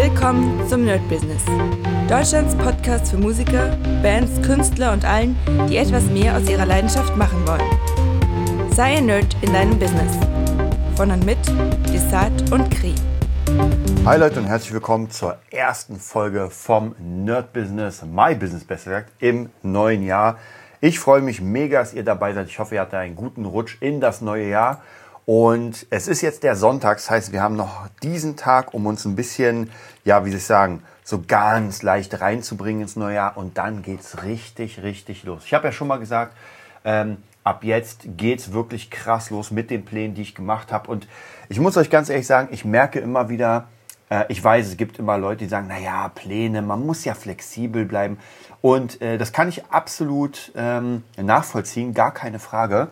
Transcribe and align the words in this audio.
Willkommen 0.00 0.64
zum 0.68 0.84
Nerd 0.84 1.00
Business. 1.08 1.42
Deutschlands 2.08 2.54
Podcast 2.54 3.10
für 3.10 3.16
Musiker, 3.16 3.76
Bands, 4.00 4.40
Künstler 4.46 4.92
und 4.92 5.04
allen, 5.04 5.36
die 5.68 5.76
etwas 5.76 6.04
mehr 6.04 6.36
aus 6.36 6.48
ihrer 6.48 6.66
Leidenschaft 6.66 7.16
machen 7.16 7.44
wollen. 7.44 8.70
Sei 8.70 8.98
ein 8.98 9.06
Nerd 9.06 9.36
in 9.40 9.52
deinem 9.52 9.76
Business. 9.76 10.16
Von 10.94 11.10
und 11.10 11.26
mit 11.26 11.38
Desart 11.92 12.52
und 12.52 12.70
Kri. 12.70 12.94
Hi 14.04 14.16
Leute 14.20 14.38
und 14.38 14.46
herzlich 14.46 14.72
willkommen 14.72 15.10
zur 15.10 15.36
ersten 15.50 15.96
Folge 15.96 16.48
vom 16.48 16.94
Nerd 17.00 17.52
Business, 17.52 18.04
My 18.04 18.36
Business 18.36 18.62
besser 18.62 18.90
gesagt, 18.90 19.10
im 19.18 19.50
neuen 19.62 20.04
Jahr. 20.04 20.38
Ich 20.80 21.00
freue 21.00 21.22
mich 21.22 21.40
mega, 21.40 21.80
dass 21.80 21.92
ihr 21.92 22.04
dabei 22.04 22.34
seid. 22.34 22.46
Ich 22.46 22.60
hoffe, 22.60 22.76
ihr 22.76 22.82
hattet 22.82 22.94
einen 22.94 23.16
guten 23.16 23.46
Rutsch 23.46 23.78
in 23.80 24.00
das 24.00 24.20
neue 24.20 24.48
Jahr. 24.48 24.80
Und 25.28 25.86
es 25.90 26.08
ist 26.08 26.22
jetzt 26.22 26.42
der 26.42 26.56
Sonntag, 26.56 26.96
das 26.96 27.10
heißt, 27.10 27.32
wir 27.32 27.42
haben 27.42 27.54
noch 27.54 27.86
diesen 28.02 28.36
Tag, 28.36 28.72
um 28.72 28.86
uns 28.86 29.04
ein 29.04 29.14
bisschen, 29.14 29.70
ja, 30.02 30.24
wie 30.24 30.30
soll 30.30 30.38
ich 30.38 30.46
sagen, 30.46 30.82
so 31.04 31.22
ganz 31.28 31.82
leicht 31.82 32.22
reinzubringen 32.22 32.80
ins 32.80 32.96
neue 32.96 33.16
Jahr. 33.16 33.36
Und 33.36 33.58
dann 33.58 33.82
geht's 33.82 34.22
richtig, 34.22 34.82
richtig 34.82 35.24
los. 35.24 35.42
Ich 35.44 35.52
habe 35.52 35.66
ja 35.66 35.72
schon 35.72 35.86
mal 35.86 35.98
gesagt, 35.98 36.34
ähm, 36.82 37.18
ab 37.44 37.62
jetzt 37.62 38.04
geht's 38.16 38.54
wirklich 38.54 38.90
krass 38.90 39.28
los 39.28 39.50
mit 39.50 39.68
den 39.68 39.84
Plänen, 39.84 40.14
die 40.14 40.22
ich 40.22 40.34
gemacht 40.34 40.72
habe. 40.72 40.90
Und 40.90 41.06
ich 41.50 41.60
muss 41.60 41.76
euch 41.76 41.90
ganz 41.90 42.08
ehrlich 42.08 42.26
sagen, 42.26 42.48
ich 42.50 42.64
merke 42.64 42.98
immer 42.98 43.28
wieder, 43.28 43.68
äh, 44.08 44.24
ich 44.30 44.42
weiß, 44.42 44.66
es 44.66 44.78
gibt 44.78 44.98
immer 44.98 45.18
Leute, 45.18 45.44
die 45.44 45.50
sagen, 45.50 45.66
na 45.68 45.78
ja, 45.78 46.08
Pläne, 46.08 46.62
man 46.62 46.86
muss 46.86 47.04
ja 47.04 47.12
flexibel 47.12 47.84
bleiben. 47.84 48.16
Und 48.62 49.02
äh, 49.02 49.18
das 49.18 49.34
kann 49.34 49.50
ich 49.50 49.66
absolut 49.66 50.52
ähm, 50.56 51.02
nachvollziehen, 51.18 51.92
gar 51.92 52.14
keine 52.14 52.38
Frage. 52.38 52.88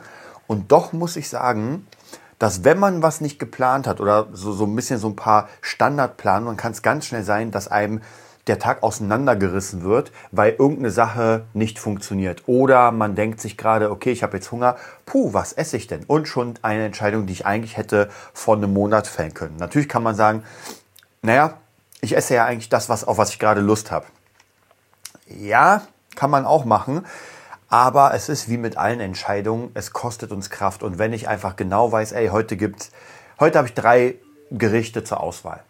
Und 0.47 0.71
doch 0.71 0.93
muss 0.93 1.17
ich 1.17 1.31
sagen, 1.31 1.87
dass 2.39 2.65
wenn 2.65 2.79
man 2.79 3.03
was 3.03 3.21
nicht 3.21 3.39
geplant 3.39 3.87
hat 3.87 4.01
oder 4.01 4.29
so, 4.33 4.53
so 4.53 4.65
ein 4.65 4.77
bisschen 4.77 4.99
so 4.99 5.09
ein 5.09 5.17
paar 5.17 5.49
Standardplanungen, 5.61 6.57
kann 6.57 6.73
es 6.73 6.83
ganz 6.83 7.07
schnell 7.07 7.23
sein, 7.23 7.51
dass 7.51 7.69
einem 7.69 8.01
der 8.47 8.59
Tag 8.59 8.83
auseinandergerissen 8.83 9.83
wird, 9.83 10.13
weil 10.31 10.53
irgendeine 10.53 10.91
Sache 10.91 11.47
nicht 11.53 11.79
funktioniert. 11.79 12.45
Oder 12.47 12.93
man 12.93 13.17
denkt 13.17 13.41
sich 13.41 13.57
gerade, 13.57 13.91
okay, 13.91 14.13
ich 14.13 14.23
habe 14.23 14.37
jetzt 14.37 14.53
Hunger, 14.53 14.77
puh, 15.05 15.33
was 15.33 15.53
esse 15.53 15.77
ich 15.77 15.89
denn? 15.89 16.05
Und 16.05 16.29
schon 16.29 16.55
eine 16.63 16.85
Entscheidung, 16.85 17.27
die 17.27 17.33
ich 17.33 17.47
eigentlich 17.47 17.77
hätte 17.77 18.09
vor 18.33 18.57
einem 18.57 18.73
Monat 18.73 19.09
fällen 19.09 19.35
können. 19.35 19.57
Natürlich 19.57 19.89
kann 19.89 20.05
man 20.05 20.15
sagen, 20.15 20.45
naja, 21.23 21.55
ich 22.01 22.17
esse 22.17 22.35
ja 22.35 22.45
eigentlich 22.45 22.69
das, 22.69 22.89
was, 22.89 23.03
auf 23.05 23.19
was 23.19 23.31
ich 23.31 23.41
gerade 23.41 23.61
Lust 23.61 23.91
habe. 23.91 24.07
Ja, 25.27 25.83
kann 26.15 26.31
man 26.31 26.47
auch 26.47 26.65
machen. 26.65 27.05
Aber 27.69 28.15
es 28.15 28.29
ist 28.29 28.49
wie 28.49 28.59
mit 28.59 28.77
allen 28.77 29.01
Entscheidungen, 29.01 29.71
es 29.75 29.93
kostet 29.93 30.31
uns 30.31 30.51
Kraft. 30.51 30.83
Und 30.83 30.99
wenn 30.99 31.13
ich 31.13 31.29
einfach 31.29 31.57
genau 31.57 31.91
weiß, 31.91 32.13
ey, 32.13 32.29
heute 32.29 32.57
gibt's, 32.57 32.93
heute 33.41 33.59
habe 33.59 33.69
ich 33.69 33.75
drei 33.75 34.15
Gerichte 34.51 35.03
zur 35.03 35.21
Auswahl. 35.21 35.61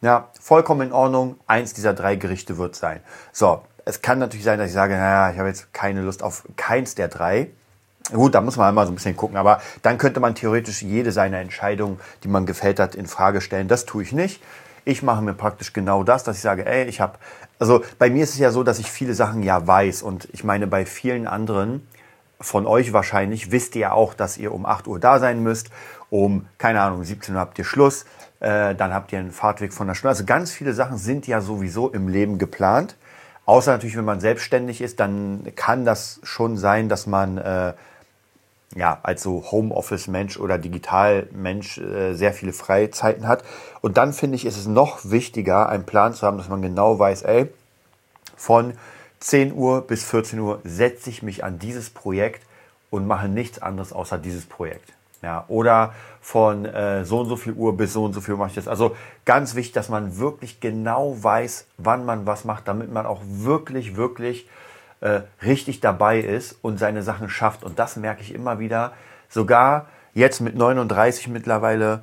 Ja, 0.00 0.28
vollkommen 0.40 0.88
in 0.88 0.92
Ordnung. 0.92 1.38
Eins 1.46 1.74
dieser 1.74 1.92
drei 1.92 2.16
Gerichte 2.16 2.56
wird 2.56 2.76
sein. 2.76 3.00
So, 3.32 3.62
es 3.84 4.00
kann 4.00 4.18
natürlich 4.18 4.44
sein, 4.44 4.58
dass 4.58 4.68
ich 4.68 4.74
sage, 4.74 4.94
naja, 4.94 5.32
ich 5.32 5.38
habe 5.38 5.48
jetzt 5.48 5.72
keine 5.74 6.02
Lust 6.02 6.22
auf 6.22 6.44
keins 6.56 6.94
der 6.94 7.08
drei. 7.08 7.50
Gut, 8.12 8.34
da 8.34 8.40
muss 8.40 8.56
man 8.56 8.70
immer 8.70 8.86
so 8.86 8.92
ein 8.92 8.94
bisschen 8.94 9.16
gucken, 9.16 9.36
aber 9.36 9.60
dann 9.82 9.98
könnte 9.98 10.20
man 10.20 10.34
theoretisch 10.34 10.82
jede 10.82 11.12
seiner 11.12 11.38
Entscheidungen, 11.38 12.00
die 12.24 12.28
man 12.28 12.46
gefällt 12.46 12.80
hat, 12.80 12.94
in 12.94 13.06
Frage 13.06 13.40
stellen. 13.40 13.68
Das 13.68 13.84
tue 13.84 14.02
ich 14.02 14.12
nicht. 14.12 14.42
Ich 14.84 15.02
mache 15.02 15.22
mir 15.22 15.34
praktisch 15.34 15.72
genau 15.72 16.04
das, 16.04 16.24
dass 16.24 16.36
ich 16.36 16.42
sage, 16.42 16.66
ey, 16.66 16.84
ich 16.84 17.00
habe, 17.00 17.18
also 17.58 17.82
bei 17.98 18.10
mir 18.10 18.24
ist 18.24 18.30
es 18.30 18.38
ja 18.38 18.50
so, 18.50 18.62
dass 18.62 18.78
ich 18.78 18.90
viele 18.90 19.14
Sachen 19.14 19.42
ja 19.42 19.66
weiß 19.66 20.02
und 20.02 20.28
ich 20.32 20.44
meine, 20.44 20.66
bei 20.66 20.86
vielen 20.86 21.26
anderen 21.26 21.86
von 22.40 22.66
euch 22.66 22.92
wahrscheinlich 22.92 23.52
wisst 23.52 23.76
ihr 23.76 23.92
auch, 23.92 24.14
dass 24.14 24.38
ihr 24.38 24.52
um 24.52 24.64
8 24.64 24.86
Uhr 24.86 24.98
da 24.98 25.18
sein 25.18 25.42
müsst, 25.42 25.70
um, 26.08 26.46
keine 26.58 26.80
Ahnung, 26.80 27.04
17 27.04 27.34
Uhr 27.34 27.40
habt 27.40 27.58
ihr 27.58 27.64
Schluss, 27.64 28.04
äh, 28.40 28.74
dann 28.74 28.94
habt 28.94 29.12
ihr 29.12 29.18
einen 29.18 29.30
Fahrtweg 29.30 29.72
von 29.72 29.86
einer 29.86 29.94
Stunde. 29.94 30.10
Also 30.10 30.24
ganz 30.24 30.50
viele 30.50 30.72
Sachen 30.72 30.96
sind 30.96 31.26
ja 31.26 31.40
sowieso 31.40 31.90
im 31.90 32.08
Leben 32.08 32.38
geplant. 32.38 32.96
Außer 33.44 33.72
natürlich, 33.72 33.96
wenn 33.96 34.04
man 34.04 34.20
selbstständig 34.20 34.80
ist, 34.80 35.00
dann 35.00 35.52
kann 35.56 35.84
das 35.84 36.20
schon 36.22 36.56
sein, 36.56 36.88
dass 36.88 37.06
man 37.06 37.38
äh, 37.38 37.74
ja, 38.76 39.00
als 39.02 39.22
so 39.22 39.50
Homeoffice-Mensch 39.50 40.38
oder 40.38 40.58
Digital-Mensch 40.58 41.78
äh, 41.78 42.14
sehr 42.14 42.32
viele 42.32 42.52
Freizeiten 42.52 43.26
hat. 43.26 43.42
Und 43.80 43.96
dann 43.96 44.12
finde 44.12 44.36
ich, 44.36 44.44
ist 44.46 44.56
es 44.56 44.66
noch 44.66 45.10
wichtiger, 45.10 45.68
einen 45.68 45.84
Plan 45.84 46.14
zu 46.14 46.26
haben, 46.26 46.38
dass 46.38 46.48
man 46.48 46.62
genau 46.62 46.98
weiß, 46.98 47.22
ey, 47.22 47.48
von 48.36 48.74
10 49.18 49.52
Uhr 49.52 49.82
bis 49.82 50.04
14 50.04 50.38
Uhr 50.38 50.60
setze 50.64 51.10
ich 51.10 51.22
mich 51.22 51.44
an 51.44 51.58
dieses 51.58 51.90
Projekt 51.90 52.42
und 52.90 53.06
mache 53.06 53.28
nichts 53.28 53.60
anderes 53.60 53.92
außer 53.92 54.18
dieses 54.18 54.46
Projekt. 54.46 54.92
Ja, 55.22 55.44
oder 55.48 55.92
von 56.22 56.64
äh, 56.64 57.04
so 57.04 57.20
und 57.20 57.28
so 57.28 57.36
viel 57.36 57.52
Uhr 57.52 57.76
bis 57.76 57.92
so 57.92 58.04
und 58.04 58.14
so 58.14 58.22
viel 58.22 58.34
Uhr 58.34 58.38
mache 58.38 58.50
ich 58.50 58.54
das. 58.54 58.68
Also 58.68 58.96
ganz 59.26 59.54
wichtig, 59.54 59.74
dass 59.74 59.90
man 59.90 60.16
wirklich 60.18 60.60
genau 60.60 61.14
weiß, 61.22 61.66
wann 61.76 62.06
man 62.06 62.24
was 62.24 62.44
macht, 62.44 62.68
damit 62.68 62.90
man 62.90 63.04
auch 63.04 63.20
wirklich, 63.26 63.96
wirklich 63.96 64.48
äh, 65.00 65.20
richtig 65.42 65.80
dabei 65.80 66.20
ist 66.20 66.58
und 66.62 66.78
seine 66.78 67.02
Sachen 67.02 67.28
schafft. 67.28 67.64
Und 67.64 67.78
das 67.78 67.96
merke 67.96 68.22
ich 68.22 68.34
immer 68.34 68.58
wieder, 68.58 68.92
sogar 69.28 69.86
jetzt 70.14 70.40
mit 70.40 70.54
39 70.54 71.28
mittlerweile, 71.28 72.02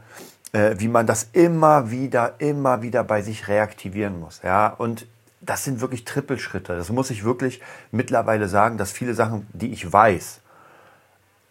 äh, 0.53 0.75
wie 0.77 0.87
man 0.87 1.05
das 1.05 1.29
immer 1.33 1.91
wieder, 1.91 2.35
immer 2.39 2.81
wieder 2.81 3.03
bei 3.03 3.21
sich 3.21 3.47
reaktivieren 3.47 4.19
muss. 4.19 4.41
Ja, 4.43 4.67
und 4.67 5.07
das 5.41 5.63
sind 5.63 5.81
wirklich 5.81 6.05
Trippelschritte. 6.05 6.75
Das 6.75 6.89
muss 6.89 7.09
ich 7.09 7.23
wirklich 7.23 7.61
mittlerweile 7.91 8.47
sagen, 8.47 8.77
dass 8.77 8.91
viele 8.91 9.13
Sachen, 9.13 9.47
die 9.53 9.71
ich 9.71 9.91
weiß, 9.91 10.41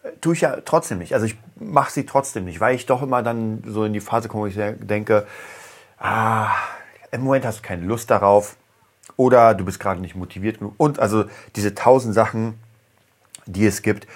äh, 0.03 0.11
tue 0.19 0.33
ich 0.33 0.41
ja 0.41 0.57
trotzdem 0.65 0.97
nicht. 0.97 1.13
Also 1.13 1.25
ich 1.25 1.37
mache 1.55 1.91
sie 1.91 2.05
trotzdem 2.05 2.45
nicht, 2.45 2.59
weil 2.59 2.75
ich 2.75 2.85
doch 2.85 3.01
immer 3.01 3.23
dann 3.23 3.63
so 3.65 3.85
in 3.85 3.93
die 3.93 4.01
Phase 4.01 4.27
komme, 4.27 4.43
wo 4.43 4.47
ich 4.47 4.55
denke, 4.79 5.25
ah, 5.99 6.49
im 7.11 7.21
Moment 7.21 7.45
hast 7.45 7.59
du 7.59 7.61
keine 7.63 7.85
Lust 7.85 8.11
darauf 8.11 8.57
oder 9.17 9.53
du 9.53 9.65
bist 9.65 9.79
gerade 9.79 9.99
nicht 9.99 10.15
motiviert 10.15 10.59
genug. 10.59 10.75
Und 10.77 10.99
also 10.99 11.25
diese 11.55 11.75
tausend 11.75 12.13
Sachen, 12.13 12.57
die 13.45 13.65
es 13.65 13.81
gibt, 13.81 14.07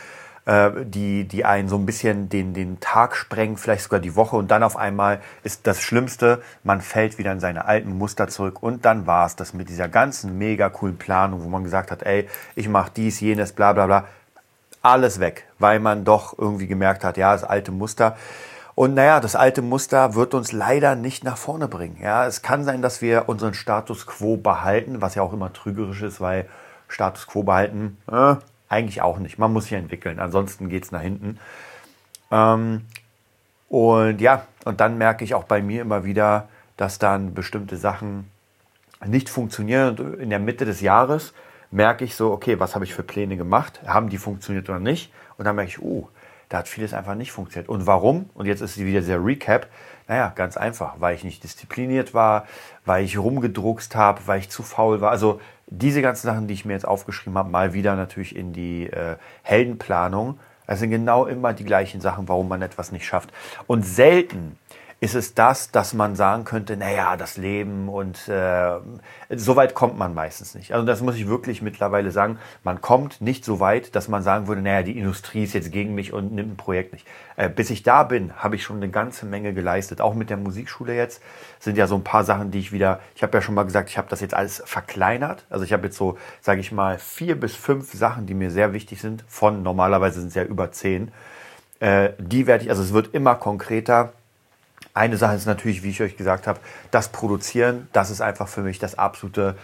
äh, 0.45 0.71
die, 0.85 1.25
die 1.25 1.45
einen 1.45 1.69
so 1.69 1.75
ein 1.75 1.85
bisschen 1.85 2.29
den, 2.29 2.53
den 2.53 2.79
Tag 2.79 3.15
sprengen, 3.15 3.57
vielleicht 3.57 3.83
sogar 3.83 3.99
die 3.99 4.15
Woche 4.15 4.37
und 4.37 4.49
dann 4.49 4.63
auf 4.63 4.77
einmal 4.77 5.21
ist 5.43 5.67
das 5.67 5.81
Schlimmste, 5.81 6.41
man 6.63 6.81
fällt 6.81 7.17
wieder 7.17 7.31
in 7.31 7.39
seine 7.39 7.65
alten 7.65 7.97
Muster 7.97 8.27
zurück 8.27 8.63
und 8.63 8.85
dann 8.85 9.05
war 9.05 9.25
es 9.25 9.35
das 9.35 9.53
mit 9.53 9.69
dieser 9.69 9.89
ganzen 9.89 10.37
mega 10.37 10.69
coolen 10.69 10.97
Planung, 10.97 11.43
wo 11.43 11.49
man 11.49 11.63
gesagt 11.63 11.91
hat, 11.91 12.03
ey, 12.03 12.27
ich 12.55 12.69
mache 12.69 12.91
dies, 12.95 13.19
jenes, 13.19 13.53
bla 13.53 13.73
bla 13.73 13.85
bla, 13.85 14.05
alles 14.81 15.19
weg, 15.19 15.45
weil 15.59 15.79
man 15.79 16.05
doch 16.05 16.37
irgendwie 16.37 16.67
gemerkt 16.67 17.03
hat, 17.03 17.17
ja, 17.17 17.33
das 17.33 17.43
alte 17.43 17.71
Muster. 17.71 18.17
Und 18.81 18.95
naja, 18.95 19.19
das 19.19 19.35
alte 19.35 19.61
Muster 19.61 20.15
wird 20.15 20.33
uns 20.33 20.53
leider 20.53 20.95
nicht 20.95 21.23
nach 21.23 21.37
vorne 21.37 21.67
bringen. 21.67 21.97
Ja, 22.01 22.25
es 22.25 22.41
kann 22.41 22.63
sein, 22.63 22.81
dass 22.81 22.99
wir 22.99 23.29
unseren 23.29 23.53
Status 23.53 24.07
quo 24.07 24.37
behalten, 24.37 25.03
was 25.03 25.13
ja 25.13 25.21
auch 25.21 25.33
immer 25.33 25.53
trügerisch 25.53 26.01
ist, 26.01 26.19
weil 26.19 26.49
Status 26.87 27.27
quo 27.27 27.43
behalten, 27.43 27.99
äh, 28.11 28.37
eigentlich 28.69 29.03
auch 29.03 29.19
nicht. 29.19 29.37
Man 29.37 29.53
muss 29.53 29.65
sich 29.65 29.73
entwickeln, 29.73 30.19
ansonsten 30.19 30.67
geht 30.67 30.85
es 30.85 30.91
nach 30.91 31.01
hinten. 31.01 31.37
Ähm, 32.31 32.87
und 33.69 34.19
ja, 34.19 34.47
und 34.65 34.79
dann 34.79 34.97
merke 34.97 35.25
ich 35.25 35.35
auch 35.35 35.43
bei 35.43 35.61
mir 35.61 35.83
immer 35.83 36.03
wieder, 36.03 36.49
dass 36.75 36.97
dann 36.97 37.35
bestimmte 37.35 37.77
Sachen 37.77 38.31
nicht 39.05 39.29
funktionieren. 39.29 39.99
Und 39.99 40.15
in 40.15 40.31
der 40.31 40.39
Mitte 40.39 40.65
des 40.65 40.81
Jahres 40.81 41.35
merke 41.69 42.03
ich 42.03 42.15
so, 42.15 42.31
okay, 42.31 42.59
was 42.59 42.73
habe 42.73 42.85
ich 42.85 42.95
für 42.95 43.03
Pläne 43.03 43.37
gemacht? 43.37 43.79
Haben 43.85 44.09
die 44.09 44.17
funktioniert 44.17 44.67
oder 44.71 44.79
nicht? 44.79 45.13
Und 45.37 45.45
dann 45.45 45.55
merke 45.55 45.69
ich, 45.69 45.83
oh, 45.83 46.09
da 46.51 46.57
hat 46.57 46.67
vieles 46.67 46.93
einfach 46.93 47.15
nicht 47.15 47.31
funktioniert. 47.31 47.69
Und 47.69 47.87
warum? 47.87 48.29
Und 48.33 48.45
jetzt 48.45 48.59
ist 48.59 48.77
wieder 48.77 48.99
der 48.99 49.23
Recap. 49.23 49.67
Naja, 50.09 50.33
ganz 50.35 50.57
einfach, 50.57 50.95
weil 50.99 51.15
ich 51.15 51.23
nicht 51.23 51.41
diszipliniert 51.45 52.13
war, 52.13 52.45
weil 52.83 53.05
ich 53.05 53.17
rumgedruckst 53.17 53.95
habe, 53.95 54.19
weil 54.25 54.39
ich 54.39 54.49
zu 54.49 54.61
faul 54.61 54.99
war. 54.99 55.11
Also 55.11 55.39
diese 55.67 56.01
ganzen 56.01 56.27
Sachen, 56.27 56.47
die 56.47 56.53
ich 56.53 56.65
mir 56.65 56.73
jetzt 56.73 56.85
aufgeschrieben 56.85 57.37
habe, 57.37 57.49
mal 57.49 57.73
wieder 57.73 57.95
natürlich 57.95 58.35
in 58.35 58.51
die 58.51 58.87
äh, 58.87 59.15
Heldenplanung. 59.43 60.39
Das 60.67 60.79
sind 60.79 60.89
genau 60.89 61.25
immer 61.25 61.53
die 61.53 61.63
gleichen 61.63 62.01
Sachen, 62.01 62.27
warum 62.27 62.49
man 62.49 62.61
etwas 62.61 62.91
nicht 62.91 63.05
schafft. 63.05 63.31
Und 63.65 63.85
selten 63.85 64.57
ist 65.01 65.15
es 65.15 65.33
das, 65.33 65.71
dass 65.71 65.95
man 65.95 66.15
sagen 66.15 66.43
könnte, 66.43 66.77
naja, 66.77 67.17
das 67.17 67.35
Leben 67.35 67.89
und 67.89 68.27
äh, 68.27 68.77
so 69.31 69.55
weit 69.55 69.73
kommt 69.73 69.97
man 69.97 70.13
meistens 70.13 70.53
nicht. 70.53 70.75
Also 70.75 70.85
das 70.85 71.01
muss 71.01 71.15
ich 71.15 71.27
wirklich 71.27 71.63
mittlerweile 71.63 72.11
sagen. 72.11 72.37
Man 72.63 72.81
kommt 72.81 73.19
nicht 73.19 73.43
so 73.43 73.59
weit, 73.59 73.95
dass 73.95 74.07
man 74.07 74.21
sagen 74.21 74.47
würde, 74.47 74.61
naja, 74.61 74.83
die 74.83 74.95
Industrie 74.99 75.43
ist 75.43 75.53
jetzt 75.53 75.71
gegen 75.71 75.95
mich 75.95 76.13
und 76.13 76.33
nimmt 76.33 76.53
ein 76.53 76.55
Projekt 76.55 76.93
nicht. 76.93 77.07
Äh, 77.35 77.49
bis 77.49 77.71
ich 77.71 77.81
da 77.81 78.03
bin, 78.03 78.31
habe 78.37 78.55
ich 78.55 78.61
schon 78.61 78.75
eine 78.75 78.89
ganze 78.89 79.25
Menge 79.25 79.55
geleistet. 79.55 80.01
Auch 80.01 80.13
mit 80.13 80.29
der 80.29 80.37
Musikschule 80.37 80.95
jetzt 80.95 81.23
sind 81.59 81.79
ja 81.79 81.87
so 81.87 81.95
ein 81.95 82.03
paar 82.03 82.23
Sachen, 82.23 82.51
die 82.51 82.59
ich 82.59 82.71
wieder, 82.71 82.99
ich 83.15 83.23
habe 83.23 83.35
ja 83.35 83.41
schon 83.41 83.55
mal 83.55 83.63
gesagt, 83.63 83.89
ich 83.89 83.97
habe 83.97 84.07
das 84.07 84.21
jetzt 84.21 84.35
alles 84.35 84.61
verkleinert. 84.67 85.47
Also 85.49 85.65
ich 85.65 85.73
habe 85.73 85.85
jetzt 85.85 85.97
so, 85.97 86.19
sage 86.41 86.61
ich 86.61 86.71
mal, 86.71 86.99
vier 86.99 87.39
bis 87.39 87.55
fünf 87.55 87.91
Sachen, 87.91 88.27
die 88.27 88.35
mir 88.35 88.51
sehr 88.51 88.71
wichtig 88.71 89.01
sind. 89.01 89.23
Von 89.27 89.63
normalerweise 89.63 90.19
sind 90.19 90.29
es 90.29 90.35
ja 90.35 90.43
über 90.43 90.71
zehn. 90.71 91.11
Äh, 91.79 92.11
die 92.19 92.45
werde 92.45 92.65
ich, 92.65 92.69
also 92.69 92.83
es 92.83 92.93
wird 92.93 93.15
immer 93.15 93.33
konkreter 93.33 94.13
eine 94.93 95.17
Sache 95.17 95.35
ist 95.35 95.45
natürlich, 95.45 95.83
wie 95.83 95.89
ich 95.89 96.01
euch 96.01 96.17
gesagt 96.17 96.47
habe, 96.47 96.59
das 96.91 97.09
Produzieren. 97.09 97.87
Das 97.93 98.09
ist 98.09 98.21
einfach 98.21 98.47
für 98.47 98.61
mich 98.61 98.79
das 98.79 98.97
absolute 98.97 99.55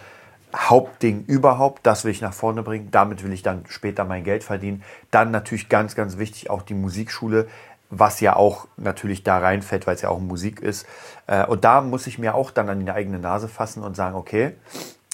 Hauptding 0.56 1.24
überhaupt. 1.26 1.86
Das 1.86 2.04
will 2.04 2.12
ich 2.12 2.20
nach 2.20 2.32
vorne 2.32 2.62
bringen. 2.62 2.90
Damit 2.90 3.22
will 3.22 3.32
ich 3.32 3.42
dann 3.42 3.64
später 3.68 4.04
mein 4.04 4.24
Geld 4.24 4.44
verdienen. 4.44 4.82
Dann 5.10 5.30
natürlich 5.30 5.68
ganz, 5.68 5.94
ganz 5.94 6.18
wichtig 6.18 6.50
auch 6.50 6.62
die 6.62 6.74
Musikschule. 6.74 7.48
was 7.90 8.20
ja 8.20 8.36
auch 8.36 8.68
natürlich 8.76 9.22
da 9.22 9.38
reinfällt, 9.38 9.86
weil 9.86 9.94
es 9.94 10.02
ja 10.02 10.10
auch 10.10 10.20
Musik 10.20 10.60
ist. 10.60 10.86
Äh, 11.26 11.46
und 11.46 11.64
da 11.64 11.80
muss 11.80 12.06
ich 12.06 12.18
mir 12.18 12.34
auch 12.34 12.50
dann 12.50 12.68
an 12.68 12.84
die 12.84 12.90
eigene 12.90 13.18
Nase 13.18 13.48
fassen 13.48 13.82
und 13.82 13.96
sagen, 13.96 14.14
okay, 14.14 14.52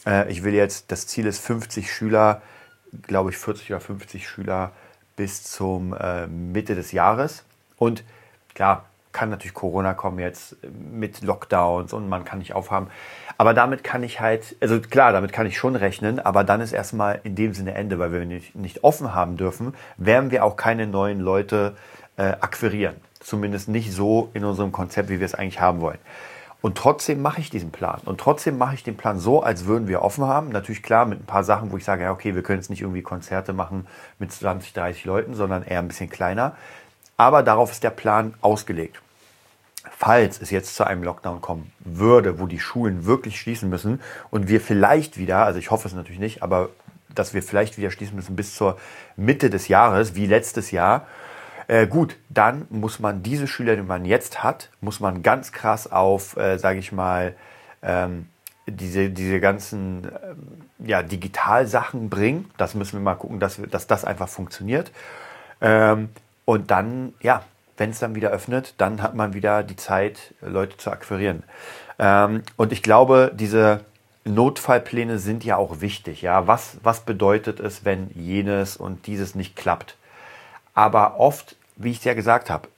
äh, 0.06 0.28
ich 0.30 0.42
will 0.42 0.54
jetzt, 0.54 0.90
das 0.90 1.06
Ziel 1.06 1.26
ist 1.26 1.38
50 1.38 1.92
Schüler, 1.92 2.42
glaube 3.02 3.30
ich 3.30 3.38
40 3.38 3.70
oder 3.70 3.80
50 3.80 4.28
Schüler 4.28 4.72
bis 5.16 5.44
zum 5.44 5.94
äh, 5.94 6.26
Mitte 6.26 6.74
des 6.74 6.90
Jahres. 6.92 7.44
Und 7.76 8.02
klar, 8.54 8.86
kann 9.14 9.30
natürlich 9.30 9.54
Corona 9.54 9.94
kommen 9.94 10.18
jetzt 10.18 10.56
mit 10.70 11.22
Lockdowns 11.22 11.94
und 11.94 12.08
man 12.10 12.26
kann 12.26 12.40
nicht 12.40 12.52
aufhaben. 12.52 12.88
Aber 13.38 13.54
damit 13.54 13.82
kann 13.82 14.02
ich 14.02 14.20
halt, 14.20 14.56
also 14.60 14.80
klar, 14.80 15.12
damit 15.12 15.32
kann 15.32 15.46
ich 15.46 15.56
schon 15.56 15.76
rechnen, 15.76 16.20
aber 16.20 16.44
dann 16.44 16.60
ist 16.60 16.72
erstmal 16.72 17.20
in 17.24 17.34
dem 17.34 17.54
Sinne 17.54 17.74
Ende, 17.74 17.98
weil 17.98 18.12
wir 18.12 18.26
nicht, 18.26 18.54
nicht 18.54 18.84
offen 18.84 19.14
haben 19.14 19.38
dürfen, 19.38 19.74
werden 19.96 20.30
wir 20.30 20.44
auch 20.44 20.56
keine 20.56 20.86
neuen 20.86 21.20
Leute 21.20 21.76
äh, 22.16 22.32
akquirieren. 22.40 22.96
Zumindest 23.20 23.68
nicht 23.68 23.92
so 23.92 24.30
in 24.34 24.44
unserem 24.44 24.72
Konzept, 24.72 25.08
wie 25.08 25.18
wir 25.18 25.26
es 25.26 25.34
eigentlich 25.34 25.60
haben 25.60 25.80
wollen. 25.80 25.98
Und 26.60 26.78
trotzdem 26.78 27.20
mache 27.20 27.40
ich 27.40 27.50
diesen 27.50 27.70
Plan. 27.72 28.00
Und 28.04 28.18
trotzdem 28.20 28.56
mache 28.56 28.74
ich 28.74 28.82
den 28.82 28.96
Plan 28.96 29.18
so, 29.18 29.42
als 29.42 29.66
würden 29.66 29.86
wir 29.86 30.02
offen 30.02 30.24
haben. 30.24 30.48
Natürlich 30.48 30.82
klar 30.82 31.04
mit 31.04 31.20
ein 31.20 31.26
paar 31.26 31.44
Sachen, 31.44 31.70
wo 31.72 31.76
ich 31.76 31.84
sage, 31.84 32.04
ja, 32.04 32.10
okay, 32.10 32.34
wir 32.34 32.42
können 32.42 32.58
jetzt 32.58 32.70
nicht 32.70 32.80
irgendwie 32.80 33.02
Konzerte 33.02 33.52
machen 33.52 33.86
mit 34.18 34.32
20, 34.32 34.72
30 34.72 35.04
Leuten, 35.04 35.34
sondern 35.34 35.62
eher 35.62 35.78
ein 35.78 35.88
bisschen 35.88 36.08
kleiner. 36.08 36.56
Aber 37.16 37.42
darauf 37.42 37.70
ist 37.70 37.84
der 37.84 37.90
Plan 37.90 38.34
ausgelegt. 38.40 39.00
Falls 39.90 40.40
es 40.40 40.50
jetzt 40.50 40.74
zu 40.74 40.86
einem 40.86 41.02
Lockdown 41.02 41.40
kommen 41.40 41.72
würde, 41.80 42.38
wo 42.38 42.46
die 42.46 42.58
Schulen 42.58 43.06
wirklich 43.06 43.38
schließen 43.38 43.68
müssen 43.68 44.00
und 44.30 44.48
wir 44.48 44.60
vielleicht 44.60 45.18
wieder, 45.18 45.44
also 45.44 45.58
ich 45.58 45.70
hoffe 45.70 45.88
es 45.88 45.94
natürlich 45.94 46.20
nicht, 46.20 46.42
aber 46.42 46.70
dass 47.14 47.34
wir 47.34 47.42
vielleicht 47.42 47.78
wieder 47.78 47.90
schließen 47.90 48.16
müssen 48.16 48.36
bis 48.36 48.54
zur 48.54 48.76
Mitte 49.16 49.50
des 49.50 49.68
Jahres, 49.68 50.14
wie 50.14 50.26
letztes 50.26 50.70
Jahr, 50.70 51.06
äh, 51.68 51.86
gut, 51.86 52.16
dann 52.28 52.66
muss 52.70 52.98
man 52.98 53.22
diese 53.22 53.46
Schüler, 53.46 53.76
die 53.76 53.82
man 53.82 54.04
jetzt 54.04 54.42
hat, 54.42 54.70
muss 54.80 55.00
man 55.00 55.22
ganz 55.22 55.52
krass 55.52 55.90
auf, 55.90 56.36
äh, 56.36 56.58
sage 56.58 56.78
ich 56.78 56.92
mal, 56.92 57.34
ähm, 57.82 58.26
diese, 58.66 59.10
diese 59.10 59.40
ganzen 59.40 60.04
ähm, 60.04 60.86
ja, 60.86 61.02
Digitalsachen 61.02 62.10
bringen. 62.10 62.50
Das 62.56 62.74
müssen 62.74 62.94
wir 62.98 63.00
mal 63.00 63.14
gucken, 63.14 63.40
dass, 63.40 63.58
wir, 63.58 63.66
dass 63.66 63.86
das 63.86 64.04
einfach 64.04 64.28
funktioniert. 64.28 64.90
Ähm, 65.60 66.10
und 66.44 66.70
dann, 66.70 67.14
ja, 67.20 67.42
wenn 67.76 67.90
es 67.90 67.98
dann 67.98 68.14
wieder 68.14 68.30
öffnet, 68.30 68.74
dann 68.78 69.02
hat 69.02 69.14
man 69.14 69.34
wieder 69.34 69.62
die 69.62 69.76
Zeit, 69.76 70.34
Leute 70.40 70.76
zu 70.76 70.90
akquirieren. 70.90 71.42
Ähm, 71.98 72.42
und 72.56 72.72
ich 72.72 72.82
glaube, 72.82 73.32
diese 73.34 73.80
Notfallpläne 74.24 75.18
sind 75.18 75.44
ja 75.44 75.56
auch 75.56 75.80
wichtig. 75.80 76.22
Ja, 76.22 76.46
was, 76.46 76.78
was 76.82 77.00
bedeutet 77.00 77.60
es, 77.60 77.84
wenn 77.84 78.10
jenes 78.14 78.76
und 78.76 79.06
dieses 79.06 79.34
nicht 79.34 79.56
klappt? 79.56 79.96
Aber 80.72 81.20
oft, 81.20 81.56
wie 81.76 81.90
ich 81.90 81.98
es 81.98 82.04
ja 82.04 82.14
gesagt 82.14 82.50
habe, 82.50 82.68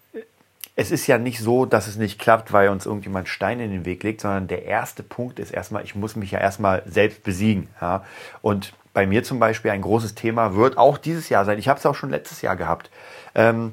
es 0.78 0.90
ist 0.90 1.06
ja 1.06 1.16
nicht 1.16 1.40
so, 1.40 1.64
dass 1.64 1.86
es 1.86 1.96
nicht 1.96 2.18
klappt, 2.18 2.52
weil 2.52 2.68
uns 2.68 2.84
irgendjemand 2.84 3.28
Steine 3.28 3.64
in 3.64 3.70
den 3.70 3.84
Weg 3.86 4.02
legt, 4.02 4.20
sondern 4.20 4.46
der 4.46 4.66
erste 4.66 5.02
Punkt 5.02 5.38
ist 5.38 5.50
erstmal, 5.50 5.84
ich 5.84 5.94
muss 5.94 6.16
mich 6.16 6.32
ja 6.32 6.38
erstmal 6.38 6.82
selbst 6.84 7.22
besiegen. 7.22 7.68
Ja? 7.80 8.04
Und 8.42 8.74
bei 8.92 9.06
mir 9.06 9.24
zum 9.24 9.38
Beispiel 9.38 9.70
ein 9.70 9.80
großes 9.80 10.14
Thema 10.14 10.54
wird 10.54 10.76
auch 10.76 10.98
dieses 10.98 11.30
Jahr 11.30 11.46
sein. 11.46 11.58
Ich 11.58 11.68
habe 11.68 11.78
es 11.78 11.86
auch 11.86 11.94
schon 11.94 12.10
letztes 12.10 12.42
Jahr 12.42 12.56
gehabt. 12.56 12.90
Ähm, 13.34 13.72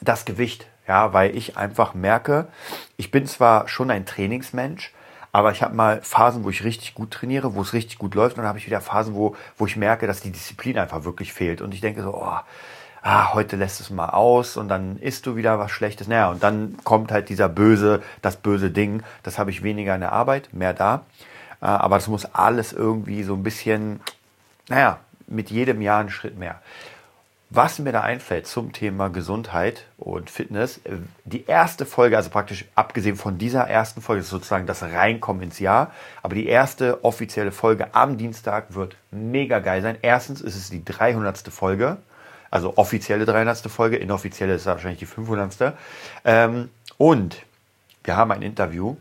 das 0.00 0.24
Gewicht. 0.24 0.66
Ja, 0.86 1.12
weil 1.12 1.36
ich 1.36 1.58
einfach 1.58 1.92
merke, 1.92 2.48
ich 2.96 3.10
bin 3.10 3.26
zwar 3.26 3.68
schon 3.68 3.90
ein 3.90 4.06
Trainingsmensch, 4.06 4.94
aber 5.32 5.52
ich 5.52 5.62
habe 5.62 5.74
mal 5.74 6.00
Phasen, 6.02 6.44
wo 6.44 6.50
ich 6.50 6.64
richtig 6.64 6.94
gut 6.94 7.10
trainiere, 7.10 7.54
wo 7.54 7.60
es 7.60 7.74
richtig 7.74 7.98
gut 7.98 8.14
läuft, 8.14 8.36
und 8.36 8.42
dann 8.42 8.48
habe 8.48 8.58
ich 8.58 8.66
wieder 8.66 8.80
Phasen, 8.80 9.14
wo, 9.14 9.36
wo 9.58 9.66
ich 9.66 9.76
merke, 9.76 10.06
dass 10.06 10.20
die 10.20 10.32
Disziplin 10.32 10.78
einfach 10.78 11.04
wirklich 11.04 11.34
fehlt. 11.34 11.60
Und 11.60 11.74
ich 11.74 11.82
denke 11.82 12.02
so, 12.02 12.14
oh, 12.14 12.38
ah, 13.02 13.34
heute 13.34 13.56
lässt 13.56 13.80
es 13.80 13.90
mal 13.90 14.10
aus 14.10 14.56
und 14.56 14.68
dann 14.68 14.98
isst 14.98 15.26
du 15.26 15.36
wieder 15.36 15.58
was 15.58 15.70
Schlechtes. 15.70 16.08
Naja, 16.08 16.30
und 16.30 16.42
dann 16.42 16.76
kommt 16.84 17.12
halt 17.12 17.28
dieser 17.28 17.48
böse, 17.48 18.02
das 18.22 18.36
böse 18.36 18.70
Ding. 18.70 19.02
Das 19.22 19.38
habe 19.38 19.50
ich 19.50 19.62
weniger 19.62 19.94
in 19.94 20.00
der 20.00 20.12
Arbeit, 20.12 20.52
mehr 20.52 20.74
da. 20.74 21.04
Äh, 21.60 21.66
aber 21.66 21.96
das 21.96 22.08
muss 22.08 22.24
alles 22.24 22.72
irgendwie 22.72 23.22
so 23.22 23.34
ein 23.34 23.42
bisschen, 23.42 24.00
naja, 24.68 24.98
mit 25.26 25.50
jedem 25.50 25.82
Jahr 25.82 26.00
einen 26.00 26.10
Schritt 26.10 26.38
mehr. 26.38 26.60
Was 27.50 27.78
mir 27.78 27.92
da 27.92 28.02
einfällt 28.02 28.46
zum 28.46 28.74
Thema 28.74 29.08
Gesundheit 29.08 29.86
und 29.96 30.28
Fitness, 30.28 30.78
äh, 30.84 30.98
die 31.24 31.46
erste 31.46 31.86
Folge, 31.86 32.18
also 32.18 32.28
praktisch 32.28 32.66
abgesehen 32.74 33.16
von 33.16 33.38
dieser 33.38 33.62
ersten 33.62 34.02
Folge, 34.02 34.20
ist 34.20 34.28
sozusagen 34.28 34.66
das 34.66 34.82
Reinkommen 34.82 35.42
ins 35.42 35.58
Jahr, 35.58 35.92
aber 36.22 36.34
die 36.34 36.46
erste 36.46 37.04
offizielle 37.04 37.50
Folge 37.50 37.94
am 37.94 38.18
Dienstag 38.18 38.74
wird 38.74 38.96
mega 39.10 39.60
geil 39.60 39.80
sein. 39.80 39.96
Erstens 40.02 40.42
ist 40.42 40.56
es 40.56 40.68
die 40.68 40.84
300. 40.84 41.48
Folge, 41.48 41.96
also 42.50 42.76
offizielle 42.76 43.24
300. 43.24 43.70
Folge, 43.70 43.96
inoffizielle 43.96 44.54
ist 44.54 44.66
wahrscheinlich 44.66 44.98
die 44.98 45.06
500. 45.06 45.72
Ähm, 46.26 46.68
und 46.98 47.46
wir 48.04 48.14
haben 48.14 48.30
ein 48.30 48.42
Interview, 48.42 48.96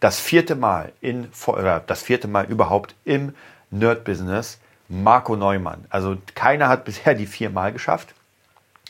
das 0.00 0.18
vierte 0.18 0.54
Mal 0.54 0.92
in, 1.02 1.28
oder 1.46 1.80
das 1.80 2.02
vierte 2.02 2.28
Mal 2.28 2.46
überhaupt 2.46 2.94
im 3.04 3.34
Nerd-Business 3.70 4.58
Marco 4.88 5.36
Neumann. 5.36 5.84
Also 5.90 6.16
keiner 6.34 6.68
hat 6.68 6.84
bisher 6.84 7.14
die 7.14 7.26
viermal 7.26 7.72
geschafft. 7.72 8.14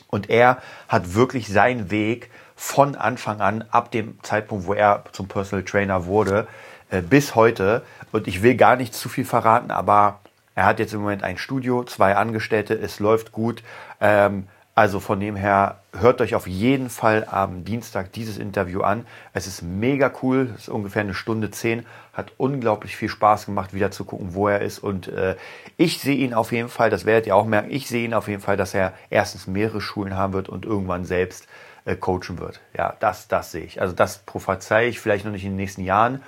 Und 0.07 0.29
er 0.29 0.57
hat 0.87 1.13
wirklich 1.13 1.47
seinen 1.47 1.91
Weg 1.91 2.31
von 2.55 2.95
Anfang 2.95 3.41
an, 3.41 3.63
ab 3.69 3.91
dem 3.91 4.21
Zeitpunkt, 4.23 4.65
wo 4.65 4.73
er 4.73 5.03
zum 5.11 5.27
Personal 5.27 5.63
Trainer 5.63 6.05
wurde, 6.05 6.47
äh, 6.89 7.01
bis 7.01 7.35
heute. 7.35 7.83
Und 8.11 8.27
ich 8.27 8.41
will 8.41 8.55
gar 8.55 8.75
nicht 8.75 8.93
zu 8.93 9.07
viel 9.07 9.25
verraten, 9.25 9.71
aber 9.71 10.19
er 10.55 10.65
hat 10.65 10.79
jetzt 10.79 10.93
im 10.93 11.01
Moment 11.01 11.23
ein 11.23 11.37
Studio, 11.37 11.83
zwei 11.83 12.15
Angestellte, 12.15 12.73
es 12.73 12.99
läuft 12.99 13.31
gut. 13.31 13.63
Ähm, 14.01 14.47
also 14.79 15.01
von 15.01 15.19
dem 15.19 15.35
her, 15.35 15.81
hört 15.91 16.21
euch 16.21 16.35
auf 16.35 16.47
jeden 16.47 16.89
Fall 16.89 17.27
am 17.29 17.65
Dienstag 17.65 18.13
dieses 18.13 18.37
Interview 18.37 18.79
an. 18.79 19.05
Es 19.33 19.45
ist 19.45 19.61
mega 19.61 20.09
cool, 20.23 20.53
es 20.55 20.61
ist 20.61 20.69
ungefähr 20.69 21.01
eine 21.01 21.13
Stunde 21.13 21.51
zehn, 21.51 21.85
hat 22.13 22.31
unglaublich 22.37 22.95
viel 22.95 23.09
Spaß 23.09 23.45
gemacht, 23.47 23.73
wieder 23.73 23.91
zu 23.91 24.05
gucken, 24.05 24.35
wo 24.35 24.47
er 24.47 24.61
ist. 24.61 24.79
Und 24.79 25.09
äh, 25.09 25.35
ich 25.75 25.99
sehe 25.99 26.15
ihn 26.15 26.33
auf 26.33 26.53
jeden 26.53 26.69
Fall, 26.69 26.89
das 26.89 27.03
werdet 27.03 27.27
ihr 27.27 27.35
auch 27.35 27.45
merken, 27.45 27.71
ich 27.71 27.89
sehe 27.89 28.05
ihn 28.05 28.13
auf 28.13 28.29
jeden 28.29 28.41
Fall, 28.41 28.55
dass 28.55 28.73
er 28.73 28.93
erstens 29.09 29.47
mehrere 29.47 29.81
Schulen 29.81 30.15
haben 30.15 30.31
wird 30.31 30.47
und 30.47 30.63
irgendwann 30.63 31.03
selbst 31.03 31.49
äh, 31.83 31.97
coachen 31.97 32.39
wird. 32.39 32.61
Ja, 32.73 32.95
das, 33.01 33.27
das 33.27 33.51
sehe 33.51 33.65
ich. 33.65 33.81
Also 33.81 33.93
das 33.93 34.19
prophezei 34.19 34.87
ich 34.87 35.01
vielleicht 35.01 35.25
noch 35.25 35.33
nicht 35.33 35.43
in 35.43 35.51
den 35.51 35.57
nächsten 35.57 35.83
Jahren, 35.83 36.23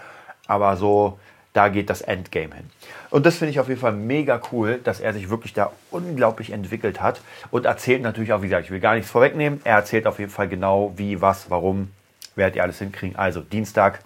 aber 0.45 0.75
so 0.75 1.19
da 1.53 1.67
geht 1.67 1.89
das 1.89 2.01
Endgame 2.01 2.55
hin. 2.55 2.69
Und 3.09 3.25
das 3.25 3.37
finde 3.37 3.51
ich 3.51 3.59
auf 3.59 3.67
jeden 3.67 3.79
Fall 3.79 3.91
mega 3.91 4.41
cool, 4.51 4.79
dass 4.83 4.99
er 4.99 5.13
sich 5.13 5.29
wirklich 5.29 5.53
da 5.53 5.71
unglaublich 5.91 6.51
entwickelt 6.51 7.01
hat 7.01 7.21
und 7.51 7.65
erzählt 7.65 8.01
natürlich 8.01 8.31
auch, 8.33 8.41
wie 8.41 8.47
gesagt, 8.47 8.65
ich 8.65 8.71
will 8.71 8.79
gar 8.79 8.95
nichts 8.95 9.11
vorwegnehmen. 9.11 9.59
Er 9.63 9.75
erzählt 9.75 10.07
auf 10.07 10.19
jeden 10.19 10.31
Fall 10.31 10.47
genau, 10.47 10.93
wie, 10.95 11.21
was, 11.21 11.49
warum, 11.49 11.91
werdet 12.35 12.55
ihr 12.55 12.63
alles 12.63 12.79
hinkriegen. 12.79 13.17
Also 13.17 13.41
Dienstag, 13.41 13.99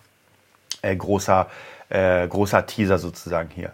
äh, 0.81 0.95
großer, 0.95 1.47
äh, 1.89 2.27
großer 2.27 2.65
Teaser 2.65 2.97
sozusagen 2.97 3.49
hier. 3.53 3.73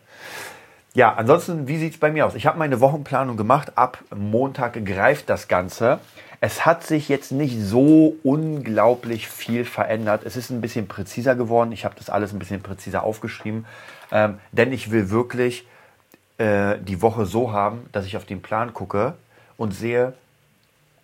Ja, 0.94 1.14
ansonsten, 1.14 1.70
wie 1.70 1.78
sieht 1.78 1.94
es 1.94 2.00
bei 2.00 2.12
mir 2.12 2.26
aus? 2.26 2.36
Ich 2.36 2.46
habe 2.46 2.60
meine 2.60 2.82
Wochenplanung 2.82 3.38
gemacht. 3.38 3.78
Ab 3.78 4.00
Montag 4.14 4.84
greift 4.86 5.30
das 5.30 5.48
Ganze. 5.48 6.00
Es 6.44 6.66
hat 6.66 6.84
sich 6.84 7.08
jetzt 7.08 7.32
nicht 7.32 7.56
so 7.62 8.16
unglaublich 8.24 9.28
viel 9.28 9.64
verändert. 9.64 10.24
Es 10.26 10.36
ist 10.36 10.50
ein 10.50 10.60
bisschen 10.60 10.88
präziser 10.88 11.36
geworden. 11.36 11.72
Ich 11.72 11.86
habe 11.86 11.94
das 11.96 12.10
alles 12.10 12.34
ein 12.34 12.40
bisschen 12.40 12.64
präziser 12.64 13.04
aufgeschrieben, 13.04 13.68
ähm, 14.12 14.40
denn 14.52 14.74
ich 14.74 14.90
will 14.90 15.12
wirklich 15.12 15.68
äh, 16.40 16.80
die 16.80 17.04
Woche 17.04 17.28
so 17.28 17.52
haben, 17.52 17.88
dass 17.92 18.08
ich 18.08 18.18
auf 18.18 18.26
den 18.26 18.42
Plan 18.42 18.74
gucke 18.74 19.14
und 19.56 19.72
sehe, 19.72 20.14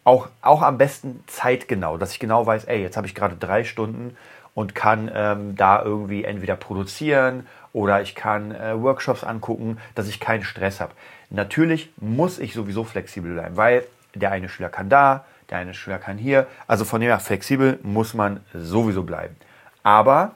auch, 0.03 0.29
auch 0.41 0.63
am 0.63 0.79
besten 0.79 1.23
zeitgenau, 1.27 1.97
dass 1.97 2.13
ich 2.13 2.19
genau 2.19 2.45
weiß, 2.45 2.65
ey, 2.65 2.81
jetzt 2.81 2.97
habe 2.97 3.05
ich 3.05 3.13
gerade 3.13 3.35
drei 3.35 3.63
Stunden 3.63 4.17
und 4.55 4.73
kann 4.73 5.11
ähm, 5.13 5.55
da 5.55 5.83
irgendwie 5.83 6.23
entweder 6.23 6.55
produzieren 6.55 7.45
oder 7.73 8.01
ich 8.01 8.15
kann 8.15 8.55
äh, 8.55 8.81
Workshops 8.81 9.23
angucken, 9.23 9.77
dass 9.93 10.07
ich 10.07 10.19
keinen 10.19 10.43
Stress 10.43 10.79
habe. 10.79 10.93
Natürlich 11.29 11.91
muss 11.97 12.39
ich 12.39 12.53
sowieso 12.53 12.83
flexibel 12.85 13.33
bleiben, 13.33 13.55
weil 13.55 13.83
der 14.19 14.31
eine 14.31 14.49
Schüler 14.49 14.69
kann 14.69 14.89
da, 14.89 15.25
der 15.49 15.59
eine 15.59 15.73
Schüler 15.73 15.99
kann 15.99 16.17
hier. 16.17 16.47
Also 16.67 16.85
von 16.85 17.01
dem 17.01 17.07
her 17.07 17.19
flexibel 17.19 17.79
muss 17.83 18.13
man 18.13 18.41
sowieso 18.53 19.03
bleiben. 19.03 19.35
Aber 19.83 20.35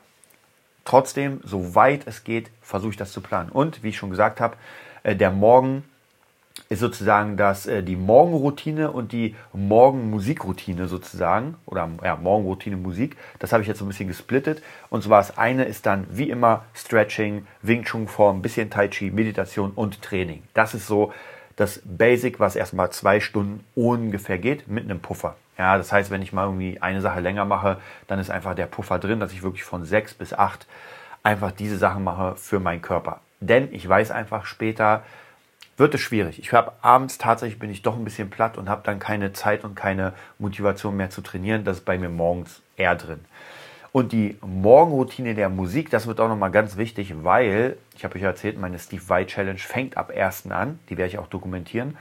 trotzdem, 0.86 1.42
soweit 1.44 2.08
es 2.08 2.24
geht, 2.24 2.50
versuche 2.62 2.92
ich 2.92 2.98
das 2.98 3.12
zu 3.12 3.22
planen. 3.22 3.50
Und 3.50 3.84
wie 3.84 3.90
ich 3.90 3.98
schon 3.98 4.10
gesagt 4.10 4.40
habe, 4.40 4.56
äh, 5.04 5.16
der 5.16 5.32
Morgen 5.32 5.84
ist 6.70 6.80
sozusagen 6.80 7.38
das, 7.38 7.66
äh, 7.66 7.84
die 7.84 7.96
Morgenroutine 7.96 8.92
und 8.92 9.12
die 9.12 9.36
Morgenmusikroutine 9.54 10.88
sozusagen. 10.88 11.56
Oder 11.66 11.90
ja, 12.04 12.16
Morgenroutine 12.16 12.78
Musik. 12.78 13.18
Das 13.40 13.52
habe 13.52 13.62
ich 13.62 13.68
jetzt 13.68 13.80
so 13.80 13.86
ein 13.86 13.90
bisschen 13.90 14.08
gesplittet. 14.08 14.62
Und 14.90 15.04
zwar 15.04 15.20
das 15.20 15.38
eine 15.38 15.66
ist 15.66 15.86
dann 15.86 16.08
wie 16.10 16.30
immer 16.30 16.66
Stretching, 16.74 17.48
Wing 17.62 17.84
Chun 17.84 18.08
Form, 18.08 18.42
bisschen 18.42 18.70
Tai 18.70 18.88
Chi, 18.88 19.12
Meditation 19.12 19.72
und 19.72 20.02
Training. 20.02 20.44
Das 20.54 20.74
ist 20.74 20.88
so 20.88 21.14
das 21.62 21.82
Basic, 21.86 22.40
was 22.40 22.56
erstmal 22.56 22.92
zwei 22.92 23.20
Stunden 23.20 23.64
ungefähr 23.76 24.40
geht, 24.40 24.68
mit 24.68 24.84
einem 24.84 25.00
Puffer. 25.00 25.36
Ja, 25.58 25.78
das 25.78 25.92
heißt, 25.92 26.10
wenn 26.10 26.24
ich 26.24 26.34
mal 26.34 26.46
irgendwie 26.46 26.82
eine 26.82 27.02
Sache 27.02 27.20
länger 27.20 27.46
mache, 27.46 27.78
dann 28.08 28.18
ist 28.18 28.32
einfach 28.32 28.56
der 28.56 28.66
Puffer 28.66 28.98
drin, 28.98 29.20
dass 29.20 29.32
ich 29.32 29.44
wirklich 29.44 29.64
von 29.64 29.86
sechs 29.86 30.16
bis 30.16 30.34
acht 30.34 30.66
einfach 31.22 31.52
diese 31.52 31.78
Sachen 31.78 32.04
mache 32.04 32.36
für 32.36 32.60
meinen 32.60 32.82
Körper. 32.82 33.22
Denn 33.42 33.72
ich 33.72 33.88
weiß 33.88 34.10
einfach 34.10 34.46
später, 34.46 35.04
wird 35.78 35.94
es 35.94 36.02
schwierig. 36.02 36.40
Ich 36.40 36.52
habe 36.52 36.74
abends 36.82 37.20
tatsächlich 37.20 37.60
bin 37.60 37.70
ich 37.70 37.84
doch 37.84 37.96
ein 37.96 38.04
bisschen 38.04 38.32
platt 38.32 38.58
und 38.58 38.68
habe 38.68 38.82
dann 38.84 38.98
keine 38.98 39.32
Zeit 39.34 39.64
und 39.64 39.76
keine 39.76 40.14
Motivation 40.40 40.98
mehr 40.98 41.12
zu 41.12 41.22
trainieren. 41.22 41.64
Das 41.64 41.78
ist 41.78 41.86
bei 41.86 42.00
mir 42.00 42.10
morgens 42.10 42.62
eher 42.76 42.96
drin. 42.96 43.20
Und 43.92 44.14
die 44.14 44.38
Morgenroutine 44.42 45.36
der 45.36 45.50
Musik, 45.50 45.90
das 45.90 46.08
wird 46.08 46.22
auch 46.22 46.30
nochmal 46.30 46.52
ganz 46.52 46.78
wichtig, 46.78 47.14
weil, 47.24 47.78
ich 47.96 48.06
habe 48.06 48.16
euch 48.16 48.22
erzählt, 48.22 48.58
meine 48.58 48.80
Steve 48.80 49.02
Vai 49.06 49.26
Challenge 49.26 49.60
fängt 49.60 49.98
ab 49.98 50.12
1. 50.16 50.50
an. 50.50 50.80
Die 50.90 50.98
werde 50.98 51.10
ich 51.10 51.20
auch 51.20 51.28
dokumentieren. 51.28 51.98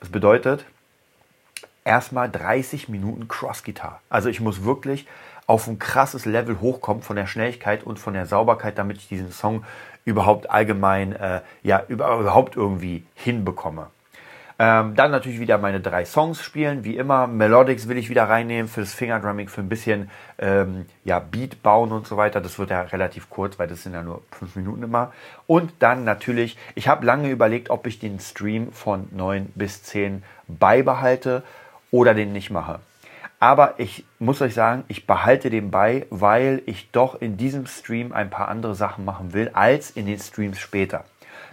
Das 0.00 0.10
bedeutet, 0.10 0.66
erstmal 1.84 2.30
30 2.30 2.90
Minuten 2.90 3.26
Cross-Gitarre. 3.26 4.00
Also 4.10 4.28
ich 4.28 4.40
muss 4.40 4.64
wirklich 4.64 5.06
auf 5.46 5.66
ein 5.66 5.78
krasses 5.78 6.26
Level 6.26 6.60
hochkommen 6.60 7.02
von 7.02 7.16
der 7.16 7.26
Schnelligkeit 7.26 7.84
und 7.84 7.98
von 7.98 8.14
der 8.14 8.26
Sauberkeit, 8.26 8.78
damit 8.78 8.98
ich 8.98 9.08
diesen 9.08 9.30
Song 9.30 9.64
überhaupt 10.04 10.50
allgemein, 10.50 11.12
äh, 11.12 11.40
ja, 11.62 11.82
überhaupt 11.88 12.56
irgendwie 12.56 13.04
hinbekomme. 13.14 13.88
Ähm, 14.56 14.94
dann 14.94 15.10
natürlich 15.10 15.40
wieder 15.40 15.58
meine 15.58 15.80
drei 15.80 16.04
Songs 16.04 16.40
spielen, 16.40 16.84
wie 16.84 16.96
immer. 16.96 17.26
Melodics 17.26 17.88
will 17.88 17.98
ich 17.98 18.08
wieder 18.08 18.28
reinnehmen 18.28 18.68
für 18.68 18.80
das 18.80 18.94
Fingerdrumming, 18.94 19.48
für 19.48 19.60
ein 19.60 19.68
bisschen 19.68 20.10
ähm, 20.38 20.86
ja, 21.04 21.18
Beat 21.18 21.62
bauen 21.62 21.90
und 21.90 22.06
so 22.06 22.16
weiter. 22.16 22.40
Das 22.40 22.58
wird 22.58 22.70
ja 22.70 22.82
relativ 22.82 23.30
kurz, 23.30 23.58
weil 23.58 23.66
das 23.66 23.82
sind 23.82 23.94
ja 23.94 24.02
nur 24.02 24.22
fünf 24.30 24.54
Minuten 24.54 24.84
immer. 24.84 25.12
Und 25.48 25.72
dann 25.80 26.04
natürlich, 26.04 26.56
ich 26.76 26.86
habe 26.86 27.04
lange 27.04 27.30
überlegt, 27.30 27.70
ob 27.70 27.86
ich 27.88 27.98
den 27.98 28.20
Stream 28.20 28.72
von 28.72 29.08
9 29.10 29.50
bis 29.56 29.82
10 29.82 30.22
beibehalte 30.46 31.42
oder 31.90 32.14
den 32.14 32.32
nicht 32.32 32.50
mache. 32.50 32.78
Aber 33.40 33.74
ich 33.78 34.06
muss 34.20 34.40
euch 34.40 34.54
sagen, 34.54 34.84
ich 34.88 35.06
behalte 35.06 35.50
den 35.50 35.70
bei, 35.70 36.06
weil 36.10 36.62
ich 36.66 36.90
doch 36.92 37.20
in 37.20 37.36
diesem 37.36 37.66
Stream 37.66 38.12
ein 38.12 38.30
paar 38.30 38.48
andere 38.48 38.74
Sachen 38.74 39.04
machen 39.04 39.32
will 39.32 39.50
als 39.52 39.90
in 39.90 40.06
den 40.06 40.18
Streams 40.18 40.58
später. 40.58 41.04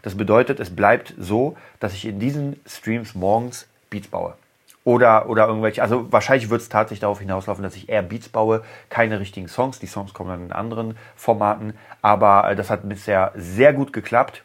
Das 0.01 0.15
bedeutet, 0.15 0.60
es 0.60 0.75
bleibt 0.75 1.13
so, 1.17 1.55
dass 1.79 1.93
ich 1.93 2.05
in 2.05 2.20
diesen 2.20 2.60
Streams 2.65 3.15
morgens 3.15 3.67
Beats 3.89 4.08
baue. 4.08 4.36
Oder, 4.84 5.29
oder 5.29 5.48
irgendwelche, 5.48 5.84
also 5.84 6.12
wahrscheinlich 6.12 6.50
wird 6.50 6.62
es 6.62 6.70
tatsächlich 6.70 7.01
darauf 7.01 7.20
hinauslaufen, 7.20 7.63
dass 7.63 7.75
ich 7.75 7.88
eher 7.88 8.01
Beats 8.01 8.29
baue, 8.29 8.63
keine 8.89 9.20
richtigen 9.20 9.48
Songs. 9.48 9.77
Die 9.77 9.86
Songs 9.86 10.13
kommen 10.13 10.29
dann 10.29 10.46
in 10.46 10.51
anderen 10.51 10.98
Formaten. 11.15 11.77
Aber 12.01 12.50
äh, 12.50 12.55
das 12.55 12.72
hat 12.72 12.88
bisher 12.89 13.31
sehr 13.36 13.74
gut 13.74 13.93
geklappt 13.93 14.43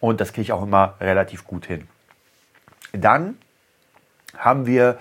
und 0.00 0.20
das 0.20 0.32
kriege 0.32 0.42
ich 0.42 0.52
auch 0.52 0.62
immer 0.62 0.94
relativ 1.00 1.46
gut 1.46 1.66
hin. 1.66 1.86
Dann 2.92 3.36
haben 4.36 4.66
wir 4.66 4.98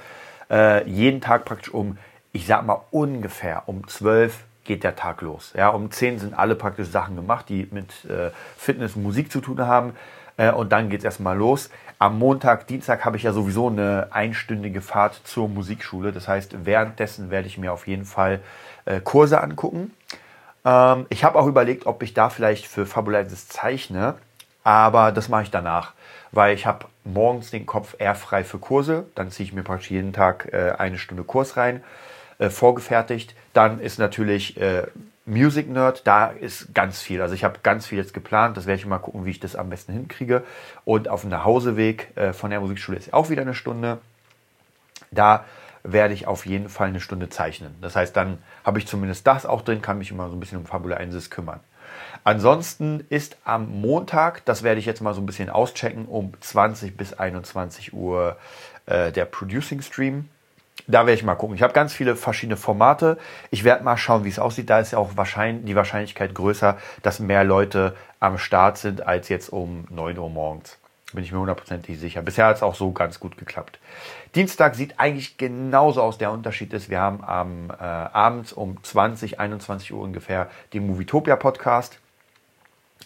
äh, 0.49 0.87
jeden 0.89 1.21
Tag 1.21 1.45
praktisch 1.45 1.73
um, 1.73 1.97
ich 2.33 2.45
sag 2.45 2.65
mal 2.65 2.81
ungefähr 2.91 3.63
um 3.67 3.87
12 3.87 4.43
geht 4.63 4.83
der 4.83 4.95
Tag 4.95 5.21
los. 5.21 5.53
Ja, 5.55 5.69
um 5.69 5.91
10 5.91 6.19
sind 6.19 6.33
alle 6.33 6.55
praktisch 6.55 6.87
Sachen 6.87 7.15
gemacht, 7.15 7.49
die 7.49 7.67
mit 7.71 8.05
äh, 8.05 8.31
Fitness 8.57 8.95
und 8.95 9.03
Musik 9.03 9.31
zu 9.31 9.41
tun 9.41 9.59
haben. 9.61 9.93
Äh, 10.37 10.51
und 10.51 10.71
dann 10.71 10.89
geht 10.89 10.99
es 10.99 11.05
erstmal 11.05 11.37
los. 11.37 11.69
Am 11.99 12.17
Montag, 12.19 12.67
Dienstag 12.67 13.05
habe 13.05 13.17
ich 13.17 13.23
ja 13.23 13.33
sowieso 13.33 13.67
eine 13.67 14.07
einstündige 14.11 14.81
Fahrt 14.81 15.21
zur 15.23 15.47
Musikschule. 15.47 16.11
Das 16.11 16.27
heißt, 16.27 16.65
währenddessen 16.65 17.29
werde 17.29 17.47
ich 17.47 17.57
mir 17.57 17.73
auf 17.73 17.87
jeden 17.87 18.05
Fall 18.05 18.39
äh, 18.85 18.99
Kurse 18.99 19.41
angucken. 19.41 19.91
Ähm, 20.65 21.05
ich 21.09 21.23
habe 21.23 21.37
auch 21.39 21.47
überlegt, 21.47 21.85
ob 21.85 22.03
ich 22.03 22.13
da 22.13 22.29
vielleicht 22.29 22.67
für 22.67 22.85
Fabulensis 22.85 23.47
zeichne. 23.47 24.15
Aber 24.63 25.11
das 25.11 25.27
mache 25.27 25.43
ich 25.43 25.51
danach, 25.51 25.91
weil 26.31 26.55
ich 26.55 26.65
habe 26.65 26.85
morgens 27.03 27.51
den 27.51 27.65
Kopf 27.65 27.95
eher 27.99 28.15
frei 28.15 28.45
für 28.45 28.59
Kurse. 28.59 29.05
Dann 29.13 29.29
ziehe 29.29 29.45
ich 29.45 29.53
mir 29.53 29.63
praktisch 29.63 29.91
jeden 29.91 30.13
Tag 30.13 30.49
äh, 30.53 30.71
eine 30.77 30.97
Stunde 30.97 31.23
Kurs 31.23 31.57
rein 31.57 31.83
äh, 32.43 32.49
vorgefertigt. 32.49 33.35
Dann 33.53 33.79
ist 33.79 33.99
natürlich 33.99 34.57
äh, 34.57 34.87
Music 35.25 35.69
Nerd, 35.69 36.05
da 36.05 36.27
ist 36.27 36.75
ganz 36.75 37.01
viel. 37.01 37.21
Also 37.21 37.33
ich 37.33 37.45
habe 37.45 37.59
ganz 37.63 37.85
viel 37.85 37.97
jetzt 37.97 38.13
geplant. 38.13 38.57
Das 38.57 38.65
werde 38.65 38.79
ich 38.79 38.85
mal 38.85 38.97
gucken, 38.97 39.25
wie 39.25 39.31
ich 39.31 39.39
das 39.39 39.55
am 39.55 39.69
besten 39.69 39.93
hinkriege. 39.93 40.43
Und 40.83 41.07
auf 41.07 41.21
dem 41.21 41.29
Nachhauseweg 41.29 42.09
äh, 42.15 42.33
von 42.33 42.49
der 42.49 42.59
Musikschule 42.59 42.97
ist 42.97 43.13
auch 43.13 43.29
wieder 43.29 43.43
eine 43.43 43.53
Stunde. 43.53 43.99
Da 45.11 45.45
werde 45.83 46.13
ich 46.13 46.27
auf 46.27 46.45
jeden 46.45 46.67
Fall 46.67 46.89
eine 46.89 46.99
Stunde 46.99 47.29
zeichnen. 47.29 47.75
Das 47.81 47.95
heißt, 47.95 48.15
dann 48.15 48.39
habe 48.65 48.79
ich 48.79 48.87
zumindest 48.87 49.25
das 49.25 49.45
auch 49.45 49.61
drin, 49.61 49.81
kann 49.81 49.97
mich 49.97 50.11
immer 50.11 50.29
so 50.29 50.35
ein 50.35 50.39
bisschen 50.39 50.57
um 50.57 50.65
Fabula 50.65 50.97
1 50.97 51.29
kümmern. 51.29 51.61
Ansonsten 52.25 53.05
ist 53.09 53.37
am 53.45 53.81
Montag, 53.81 54.43
das 54.45 54.63
werde 54.63 54.79
ich 54.79 54.85
jetzt 54.85 55.01
mal 55.01 55.13
so 55.13 55.21
ein 55.21 55.25
bisschen 55.25 55.49
auschecken, 55.49 56.05
um 56.05 56.33
20 56.39 56.97
bis 56.97 57.13
21 57.13 57.93
Uhr 57.93 58.37
äh, 58.85 59.11
der 59.11 59.25
Producing 59.25 59.81
Stream. 59.81 60.29
Da 60.87 60.99
werde 60.99 61.13
ich 61.13 61.23
mal 61.23 61.35
gucken. 61.35 61.55
Ich 61.55 61.63
habe 61.63 61.73
ganz 61.73 61.93
viele 61.93 62.15
verschiedene 62.15 62.57
Formate. 62.57 63.17
Ich 63.51 63.63
werde 63.63 63.83
mal 63.83 63.97
schauen, 63.97 64.25
wie 64.25 64.29
es 64.29 64.39
aussieht. 64.39 64.69
Da 64.69 64.79
ist 64.79 64.91
ja 64.91 64.97
auch 64.97 65.11
wahrscheinlich, 65.15 65.65
die 65.65 65.75
Wahrscheinlichkeit 65.75 66.35
größer, 66.35 66.77
dass 67.01 67.19
mehr 67.19 67.43
Leute 67.43 67.95
am 68.19 68.37
Start 68.37 68.77
sind 68.77 69.05
als 69.05 69.29
jetzt 69.29 69.49
um 69.49 69.85
9 69.89 70.17
Uhr 70.17 70.29
morgens. 70.29 70.77
Bin 71.13 71.23
ich 71.23 71.31
mir 71.31 71.39
hundertprozentig 71.39 71.99
sicher. 71.99 72.21
Bisher 72.21 72.47
hat 72.47 72.57
es 72.57 72.63
auch 72.63 72.75
so 72.75 72.91
ganz 72.91 73.19
gut 73.19 73.37
geklappt. 73.37 73.79
Dienstag 74.33 74.75
sieht 74.75 74.99
eigentlich 74.99 75.37
genauso 75.37 76.01
aus. 76.01 76.17
Der 76.17 76.31
Unterschied 76.31 76.73
ist, 76.73 76.89
wir 76.89 76.99
haben 76.99 77.23
am 77.23 77.69
äh, 77.69 77.83
abends 77.83 78.51
um 78.51 78.81
20, 78.81 79.39
21 79.39 79.93
Uhr 79.93 80.01
ungefähr 80.01 80.49
den 80.73 80.87
Movietopia 80.87 81.35
Podcast. 81.35 81.99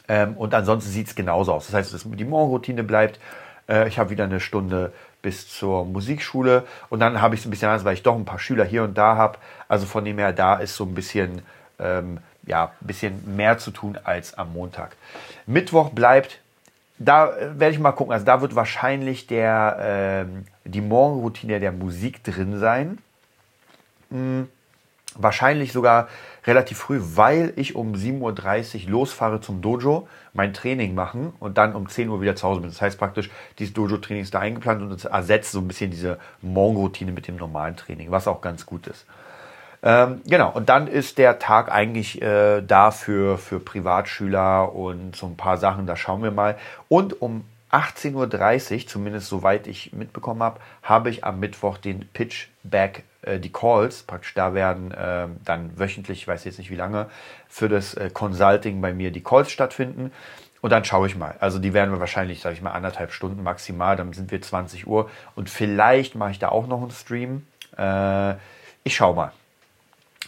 Ähm, 0.08 0.38
und 0.38 0.54
ansonsten 0.54 0.90
sieht 0.90 1.08
es 1.08 1.16
genauso 1.16 1.54
aus. 1.54 1.68
Das 1.68 1.76
heißt, 1.76 2.06
die 2.06 2.26
Morgenroutine 2.26 2.84
bleibt. 2.84 3.20
Äh, 3.68 3.88
ich 3.88 4.00
habe 4.00 4.10
wieder 4.10 4.26
eine 4.26 4.40
Stunde 4.40 4.94
bis 5.22 5.50
zur 5.50 5.86
Musikschule. 5.86 6.66
Und 6.90 7.00
dann 7.00 7.22
habe 7.22 7.36
ich 7.36 7.42
es 7.42 7.48
ein 7.48 7.50
bisschen 7.50 7.70
anders, 7.70 7.86
weil 7.86 7.94
ich 7.94 8.04
doch 8.04 8.16
ein 8.16 8.26
paar 8.26 8.40
Schüler 8.40 8.66
hier 8.66 8.84
und 8.84 8.98
da 8.98 9.16
habe. 9.16 9.38
Also 9.68 9.86
von 9.86 10.06
dem 10.06 10.18
her, 10.18 10.34
da 10.34 10.56
ist 10.56 10.76
so 10.76 10.86
ein 10.86 10.94
bisschen, 10.94 11.42
ähm, 11.80 12.20
ja, 12.46 12.72
bisschen 12.80 13.36
mehr 13.36 13.58
zu 13.58 13.72
tun 13.72 13.98
als 14.04 14.38
am 14.38 14.54
Montag. 14.54 14.96
Mittwoch 15.46 15.90
bleibt, 15.90 16.40
da 17.00 17.36
äh, 17.36 17.60
werde 17.60 17.74
ich 17.74 17.80
mal 17.80 17.92
gucken. 17.92 18.14
Also 18.14 18.26
da 18.26 18.42
wird 18.42 18.56
wahrscheinlich 18.56 19.28
der, 19.28 19.78
ähm, 19.82 20.46
die 20.64 20.82
Morgenroutine 20.82 21.60
der 21.60 21.72
Musik 21.72 22.24
drin 22.24 22.60
sein. 22.60 23.00
Hm, 24.10 24.48
wahrscheinlich 25.16 25.74
sogar 25.74 26.08
relativ 26.48 26.78
früh, 26.78 27.00
weil 27.02 27.54
ich 27.58 27.76
um 27.76 27.94
7.30 27.94 28.86
Uhr 28.86 28.92
losfahre 28.92 29.42
zum 29.42 29.62
Dojo, 29.62 30.08
mein 30.34 30.54
Training 30.54 30.96
machen 30.96 31.34
und 31.40 31.58
dann 31.58 31.76
um 31.76 31.90
10 31.90 32.10
Uhr 32.10 32.22
wieder 32.22 32.36
zu 32.36 32.48
Hause 32.48 32.62
bin. 32.62 32.70
Das 32.70 32.82
heißt 32.82 32.98
praktisch, 32.98 33.30
dieses 33.60 33.74
Dojo-Training 33.74 34.24
ist 34.24 34.34
da 34.34 34.40
eingeplant 34.40 34.82
und 34.82 34.92
es 34.92 35.06
ersetzt 35.06 35.52
so 35.52 35.60
ein 35.60 35.68
bisschen 35.68 35.92
diese 35.92 36.18
Morgenroutine 36.42 37.12
mit 37.12 37.28
dem 37.28 37.36
normalen 37.36 37.76
Training, 37.76 38.12
was 38.12 38.28
auch 38.28 38.42
ganz 38.42 38.66
gut 38.66 38.88
ist. 38.88 39.06
Ähm, 39.84 40.22
genau, 40.26 40.52
und 40.52 40.70
dann 40.70 40.88
ist 40.88 41.18
der 41.18 41.38
Tag 41.38 41.72
eigentlich 41.72 42.22
äh, 42.22 42.62
da 42.62 42.92
für, 42.92 43.38
Privatschüler 43.38 44.74
und 44.74 45.16
so 45.16 45.28
ein 45.28 45.38
paar 45.38 45.58
Sachen, 45.58 45.86
da 45.86 45.96
schauen 45.96 46.24
wir 46.24 46.32
mal. 46.32 46.58
Und 46.88 47.22
um 47.22 47.44
18.30 47.72 48.74
Uhr, 48.74 48.88
zumindest 48.88 49.28
soweit 49.28 49.68
ich 49.68 49.94
mitbekommen 49.94 50.42
habe, 50.42 50.60
habe 50.82 51.10
ich 51.10 51.24
am 51.24 51.40
Mittwoch 51.40 51.78
den 51.78 52.08
Pitch 52.14 52.48
Back, 52.64 53.04
äh, 53.28 53.40
die 53.40 53.52
Calls, 53.52 54.04
praktisch 54.04 54.34
da 54.34 54.54
werden 54.54 54.92
äh, 54.92 55.28
dann 55.44 55.78
wöchentlich, 55.78 56.20
ich 56.20 56.28
weiß 56.28 56.46
jetzt 56.46 56.58
nicht 56.58 56.72
wie 56.72 56.76
lange, 56.76 57.08
für 57.48 57.70
das 57.70 57.94
äh, 57.94 58.10
Consulting 58.12 58.82
bei 58.82 58.94
mir 58.94 59.12
die 59.12 59.24
Calls 59.24 59.52
stattfinden. 59.52 60.12
Und 60.62 60.72
dann 60.72 60.84
schaue 60.84 61.08
ich 61.08 61.16
mal. 61.16 61.36
Also 61.40 61.60
die 61.60 61.74
werden 61.74 61.92
wir 61.92 62.00
wahrscheinlich, 62.00 62.42
sage 62.42 62.56
ich 62.56 62.62
mal, 62.62 62.72
anderthalb 62.72 63.12
Stunden 63.12 63.44
maximal. 63.44 63.96
Dann 63.96 64.12
sind 64.14 64.32
wir 64.32 64.42
20 64.42 64.88
Uhr. 64.88 65.10
Und 65.36 65.50
vielleicht 65.50 66.16
mache 66.16 66.32
ich 66.32 66.40
da 66.40 66.50
auch 66.50 66.68
noch 66.68 66.82
einen 66.82 66.92
Stream. 66.92 67.46
Äh, 67.78 68.34
ich 68.84 68.96
schaue 68.96 69.16
mal. 69.16 69.32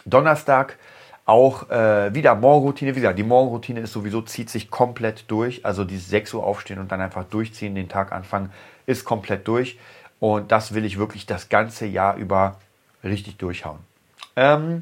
Donnerstag 0.05 0.77
auch 1.25 1.69
äh, 1.69 2.13
wieder 2.13 2.35
Morgenroutine. 2.35 2.95
Wie 2.95 3.01
gesagt, 3.01 3.19
die 3.19 3.23
Morgenroutine 3.23 3.81
ist 3.81 3.93
sowieso, 3.93 4.21
zieht 4.21 4.49
sich 4.49 4.69
komplett 4.71 5.29
durch. 5.29 5.65
Also 5.65 5.83
dieses 5.83 6.09
6 6.09 6.33
Uhr 6.35 6.43
aufstehen 6.43 6.79
und 6.79 6.91
dann 6.91 7.01
einfach 7.01 7.23
durchziehen, 7.23 7.75
den 7.75 7.89
Tag 7.89 8.11
anfangen, 8.11 8.51
ist 8.85 9.05
komplett 9.05 9.47
durch. 9.47 9.77
Und 10.19 10.51
das 10.51 10.73
will 10.73 10.85
ich 10.85 10.97
wirklich 10.97 11.25
das 11.25 11.49
ganze 11.49 11.85
Jahr 11.85 12.15
über 12.17 12.57
richtig 13.03 13.37
durchhauen. 13.37 13.79
Ähm, 14.35 14.81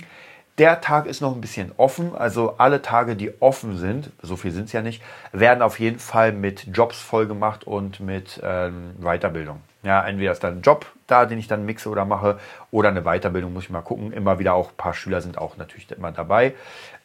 der 0.58 0.82
Tag 0.82 1.06
ist 1.06 1.22
noch 1.22 1.36
ein 1.36 1.42
bisschen 1.42 1.72
offen. 1.78 2.16
Also 2.16 2.56
alle 2.58 2.82
Tage, 2.82 3.16
die 3.16 3.32
offen 3.42 3.78
sind, 3.78 4.12
so 4.22 4.36
viel 4.36 4.52
sind 4.52 4.66
es 4.66 4.72
ja 4.72 4.82
nicht, 4.82 5.04
werden 5.32 5.62
auf 5.62 5.80
jeden 5.80 6.00
Fall 6.00 6.32
mit 6.32 6.68
Jobs 6.76 7.00
vollgemacht 7.00 7.66
und 7.66 8.00
mit 8.00 8.42
ähm, 8.44 8.96
Weiterbildung. 9.00 9.62
Ja, 9.84 10.06
entweder 10.06 10.32
ist 10.32 10.44
dann 10.44 10.58
ein 10.58 10.62
Job 10.62 10.88
da, 11.06 11.26
den 11.26 11.40
ich 11.40 11.48
dann 11.48 11.66
mixe 11.66 11.90
oder 11.90 12.04
mache, 12.04 12.40
oder 12.72 12.90
eine 12.90 13.04
Weiterbildung, 13.04 13.54
muss 13.54 13.64
ich 13.64 13.70
mal 13.70 13.82
gucken. 13.82 14.12
Immer 14.12 14.40
wieder 14.40 14.54
auch 14.54 14.72
ein 14.72 14.76
paar 14.76 14.94
Schüler 14.94 15.22
sind 15.22 15.38
auch 15.38 15.58
natürlich 15.58 15.90
immer 15.92 16.12
dabei. 16.12 16.56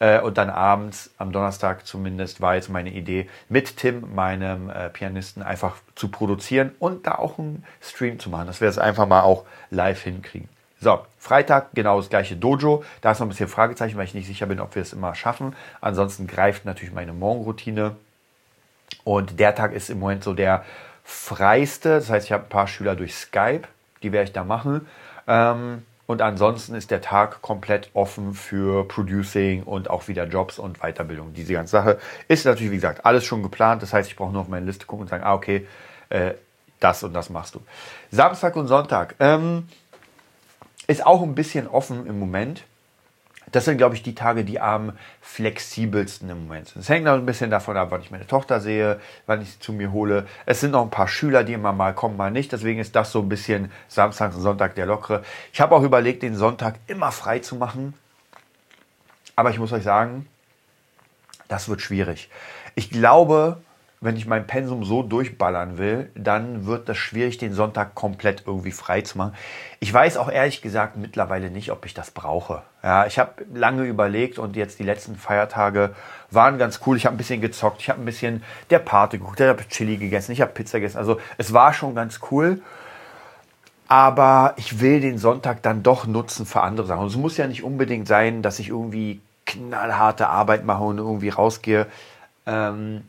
Äh, 0.01 0.21
und 0.21 0.39
dann 0.39 0.51
abends, 0.51 1.11
am 1.19 1.31
Donnerstag 1.31 1.87
zumindest, 1.87 2.41
war 2.41 2.57
jetzt 2.57 2.71
meine 2.71 2.91
Idee, 2.91 3.29
mit 3.49 3.77
Tim, 3.77 4.15
meinem 4.15 4.71
äh, 4.71 4.89
Pianisten, 4.89 5.43
einfach 5.43 5.77
zu 5.95 6.09
produzieren 6.09 6.73
und 6.81 7.07
da 7.07 7.17
auch 7.17 7.39
einen 7.39 7.65
Stream 7.81 8.19
zu 8.19 8.31
machen, 8.31 8.49
dass 8.49 8.61
wir 8.61 8.67
das 8.67 8.79
einfach 8.79 9.07
mal 9.07 9.23
auch 9.23 9.45
live 9.71 10.03
hinkriegen. 10.03 10.49
So, 10.83 10.99
Freitag 11.17 11.69
genau 11.75 11.99
das 12.01 12.11
gleiche 12.11 12.35
Dojo. 12.35 12.83
Da 13.03 13.13
ist 13.13 13.21
noch 13.21 13.27
ein 13.27 13.29
bisschen 13.29 13.47
Fragezeichen, 13.47 13.97
weil 13.97 14.05
ich 14.05 14.15
nicht 14.15 14.27
sicher 14.27 14.47
bin, 14.47 14.59
ob 14.59 14.75
wir 14.75 14.83
es 14.83 14.93
immer 14.93 15.15
schaffen. 15.15 15.55
Ansonsten 15.81 16.27
greift 16.27 16.65
natürlich 16.65 16.93
meine 16.93 17.13
Morgenroutine. 17.13 17.95
Und 19.05 19.39
der 19.39 19.55
Tag 19.55 19.75
ist 19.75 19.91
im 19.91 20.01
Moment 20.01 20.25
so 20.25 20.35
der 20.35 20.65
freiste. 21.05 21.91
Das 21.91 22.11
heißt, 22.11 22.27
ich 22.27 22.33
habe 22.33 22.43
ein 22.43 22.49
paar 22.49 22.67
Schüler 22.67 22.97
durch 22.97 23.15
Skype, 23.15 23.63
die 24.03 24.11
werde 24.11 24.25
ich 24.25 24.33
da 24.33 24.43
machen. 24.43 24.89
Ähm, 25.29 25.85
und 26.07 26.21
ansonsten 26.21 26.75
ist 26.75 26.91
der 26.91 27.01
Tag 27.01 27.43
komplett 27.43 27.91
offen 27.95 28.35
für 28.35 28.89
Producing 28.89 29.63
und 29.63 29.89
auch 29.89 30.09
wieder 30.09 30.27
Jobs 30.27 30.59
und 30.59 30.81
Weiterbildung. 30.81 31.33
Diese 31.33 31.53
ganze 31.53 31.71
Sache 31.71 32.01
ist 32.27 32.45
natürlich, 32.45 32.73
wie 32.73 32.77
gesagt, 32.77 33.07
alles 33.07 33.25
schon 33.25 33.45
geplant. 33.45 33.85
Das 33.85 33.93
heißt, 33.93 34.11
ich 34.11 34.17
brauche 34.17 34.33
nur 34.33 34.41
auf 34.41 34.49
meine 34.49 34.67
Liste 34.67 34.87
gucken 34.87 35.03
und 35.03 35.11
sagen, 35.11 35.23
ah, 35.23 35.35
okay, 35.35 35.65
äh, 36.09 36.33
das 36.81 37.05
und 37.05 37.13
das 37.13 37.31
machst 37.31 37.55
du. 37.55 37.61
Samstag 38.11 38.57
und 38.57 38.67
Sonntag 38.67 39.15
ähm, 39.21 39.69
ist 40.93 41.07
auch 41.07 41.23
ein 41.23 41.35
bisschen 41.35 41.67
offen 41.67 42.07
im 42.07 42.19
Moment. 42.19 42.65
Das 43.51 43.65
sind, 43.67 43.77
glaube 43.77 43.95
ich, 43.95 44.03
die 44.03 44.15
Tage, 44.15 44.45
die 44.45 44.61
am 44.61 44.93
flexibelsten 45.21 46.31
im 46.31 46.45
Moment 46.45 46.69
sind. 46.69 46.83
Es 46.83 46.89
hängt 46.89 47.05
noch 47.05 47.15
ein 47.15 47.27
bisschen 47.27 47.51
davon 47.51 47.77
ab, 47.77 47.89
wann 47.91 48.01
ich 48.01 48.11
meine 48.11 48.27
Tochter 48.27 48.61
sehe, 48.61 49.01
wann 49.27 49.43
ich 49.43 49.53
sie 49.53 49.59
zu 49.59 49.73
mir 49.73 49.93
hole. 49.93 50.27
Es 50.47 50.61
sind 50.61 50.71
noch 50.71 50.83
ein 50.83 50.91
paar 50.91 51.09
Schüler, 51.09 51.45
die 51.45 51.53
immer 51.53 51.73
mal 51.73 51.93
kommen, 51.95 52.17
mal 52.17 52.31
nicht. 52.31 52.53
Deswegen 52.53 52.81
ist 52.81 52.97
das 52.97 53.13
so 53.13 53.21
ein 53.21 53.29
bisschen 53.29 53.71
Samstag 53.89 54.35
und 54.35 54.41
Sonntag 54.41 54.75
der 54.75 54.87
lockere. 54.87 55.23
Ich 55.53 55.61
habe 55.61 55.75
auch 55.75 55.83
überlegt, 55.83 56.23
den 56.23 56.37
Sonntag 56.37 56.77
immer 56.87 57.13
frei 57.13 57.41
zu 57.41 57.57
machen. 57.57 57.95
Aber 59.37 59.51
ich 59.51 59.59
muss 59.59 59.73
euch 59.73 59.83
sagen, 59.83 60.27
das 61.49 61.69
wird 61.69 61.83
schwierig. 61.83 62.31
Ich 62.75 62.91
glaube, 62.91 63.61
wenn 64.03 64.17
ich 64.17 64.27
mein 64.27 64.49
Pensum 64.49 64.85
so 64.85 65.05
durchballern 65.05 65.79
will, 65.79 66.11
dann 66.17 66.67
wird 66.67 66.89
das 66.89 66.99
schwierig, 66.99 67.39
den 67.39 67.55
Sonntag 67.55 67.95
komplett 67.95 68.43
irgendwie 68.47 68.73
frei 68.73 69.01
zu 69.01 69.17
machen. 69.17 69.35
Ich 69.79 69.95
weiß 69.95 70.17
auch 70.17 70.29
ehrlich 70.29 70.61
gesagt 70.61 70.97
mittlerweile 70.97 71.51
nicht, 71.51 71.71
ob 71.71 71.87
ich 71.87 71.95
das 71.95 72.11
brauche. 72.11 72.63
Ja, 72.83 73.07
ich 73.07 73.21
habe 73.21 73.47
lange 73.55 73.85
überlegt 73.85 74.41
und 74.41 74.57
jetzt 74.57 74.81
die 74.81 74.83
letzten 74.83 75.15
Feiertage 75.15 75.95
waren 76.33 76.59
ganz 76.59 76.81
cool. 76.85 76.97
Ich 76.97 77.07
habe 77.07 77.15
ein 77.15 77.17
bisschen 77.17 77.41
gezockt, 77.41 77.81
ich 77.81 77.91
habe 77.91 78.03
ein 78.03 78.05
bisschen 78.05 78.43
der 78.71 78.81
Pate 78.81 79.19
geguckt, 79.19 79.39
ich 79.39 79.47
habe 79.47 79.69
Chili 79.69 79.97
gegessen, 79.97 80.33
ich 80.33 80.41
habe 80.41 80.51
Pizza 80.51 80.81
gegessen. 80.81 80.99
Also 80.99 81.21
es 81.39 81.53
war 81.53 81.73
schon 81.73 81.95
ganz 81.95 82.19
cool. 82.33 82.61
Aber 83.87 84.55
ich 84.57 84.81
will 84.81 85.01
den 85.01 85.19
Sonntag 85.19 85.63
dann 85.63 85.85
doch 85.85 86.07
nutzen 86.07 86.45
für 86.45 86.63
andere 86.63 86.87
Sachen. 86.89 87.03
Und 87.03 87.09
es 87.09 87.17
muss 87.17 87.37
ja 87.37 87.47
nicht 87.47 87.63
unbedingt 87.63 88.09
sein, 88.09 88.43
dass 88.43 88.59
ich 88.59 88.71
irgendwie 88.71 89.21
knallharte 89.47 90.29
Arbeit 90.29 90.65
mache 90.65 90.83
und 90.83 90.99
irgendwie 90.99 91.29
rausgehe. 91.29 91.87
Ähm, 92.47 93.03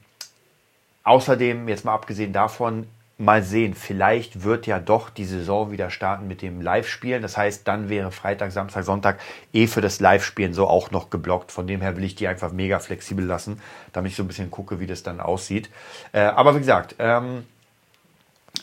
Außerdem, 1.03 1.67
jetzt 1.67 1.85
mal 1.85 1.93
abgesehen 1.93 2.33
davon, 2.33 2.87
mal 3.17 3.43
sehen, 3.43 3.73
vielleicht 3.73 4.43
wird 4.43 4.67
ja 4.67 4.79
doch 4.79 5.09
die 5.09 5.25
Saison 5.25 5.71
wieder 5.71 5.89
starten 5.89 6.27
mit 6.27 6.41
dem 6.41 6.61
Live-Spielen. 6.61 7.21
Das 7.21 7.37
heißt, 7.37 7.67
dann 7.67 7.89
wäre 7.89 8.11
Freitag, 8.11 8.51
Samstag, 8.51 8.83
Sonntag 8.83 9.19
eh 9.53 9.67
für 9.67 9.81
das 9.81 9.99
Live-Spielen 9.99 10.53
so 10.53 10.67
auch 10.67 10.91
noch 10.91 11.09
geblockt. 11.09 11.51
Von 11.51 11.67
dem 11.67 11.81
her 11.81 11.95
will 11.95 12.03
ich 12.03 12.15
die 12.15 12.27
einfach 12.27 12.51
mega 12.51 12.79
flexibel 12.79 13.25
lassen, 13.25 13.61
damit 13.91 14.11
ich 14.11 14.17
so 14.17 14.23
ein 14.23 14.27
bisschen 14.27 14.51
gucke, 14.51 14.79
wie 14.79 14.87
das 14.87 15.03
dann 15.03 15.19
aussieht. 15.19 15.69
Äh, 16.11 16.21
aber 16.21 16.55
wie 16.55 16.59
gesagt, 16.59 16.95
ähm, 16.99 17.45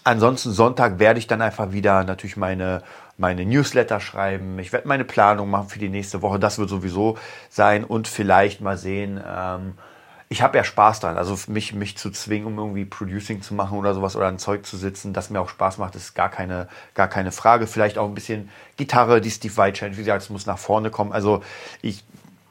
ansonsten 0.04 0.50
Sonntag 0.50 0.99
werde 0.99 1.18
ich 1.18 1.26
dann 1.26 1.42
einfach 1.42 1.73
wieder 1.73 2.04
natürlich 2.04 2.37
meine 2.37 2.82
meine 3.20 3.44
Newsletter 3.44 4.00
schreiben, 4.00 4.59
ich 4.59 4.73
werde 4.73 4.88
meine 4.88 5.04
Planung 5.04 5.50
machen 5.50 5.68
für 5.68 5.78
die 5.78 5.90
nächste 5.90 6.23
Woche, 6.23 6.38
das 6.38 6.59
wird 6.59 6.70
sowieso 6.70 7.18
sein 7.50 7.85
und 7.85 8.09
vielleicht 8.09 8.62
mal 8.62 8.78
sehen, 8.78 9.20
ähm, 9.23 9.75
ich 10.33 10.43
habe 10.43 10.57
ja 10.57 10.63
Spaß 10.63 11.01
dran. 11.01 11.19
Also 11.19 11.37
mich, 11.49 11.75
mich 11.75 11.99
zu 11.99 12.09
zwingen, 12.11 12.47
um 12.47 12.57
irgendwie 12.57 12.85
Producing 12.85 13.43
zu 13.43 13.53
machen 13.53 13.77
oder 13.77 13.95
sowas 13.95 14.15
oder 14.15 14.29
ein 14.29 14.39
Zeug 14.39 14.65
zu 14.65 14.77
sitzen, 14.77 15.13
das 15.13 15.29
mir 15.29 15.41
auch 15.41 15.49
Spaß 15.49 15.79
macht, 15.79 15.97
ist 15.97 16.15
gar 16.15 16.31
keine, 16.31 16.69
gar 16.95 17.09
keine 17.09 17.33
Frage. 17.33 17.67
Vielleicht 17.67 17.99
auch 17.99 18.07
ein 18.07 18.15
bisschen 18.15 18.49
Gitarre, 18.77 19.21
die 19.21 19.31
Steve 19.31 19.57
Vai 19.57 19.73
Challenge, 19.73 19.97
wie 19.97 20.03
gesagt, 20.03 20.23
es 20.23 20.31
muss 20.31 20.47
nach 20.47 20.57
vorne 20.57 20.91
kommen. 20.91 21.13
Also 21.13 21.43
ich 21.83 22.05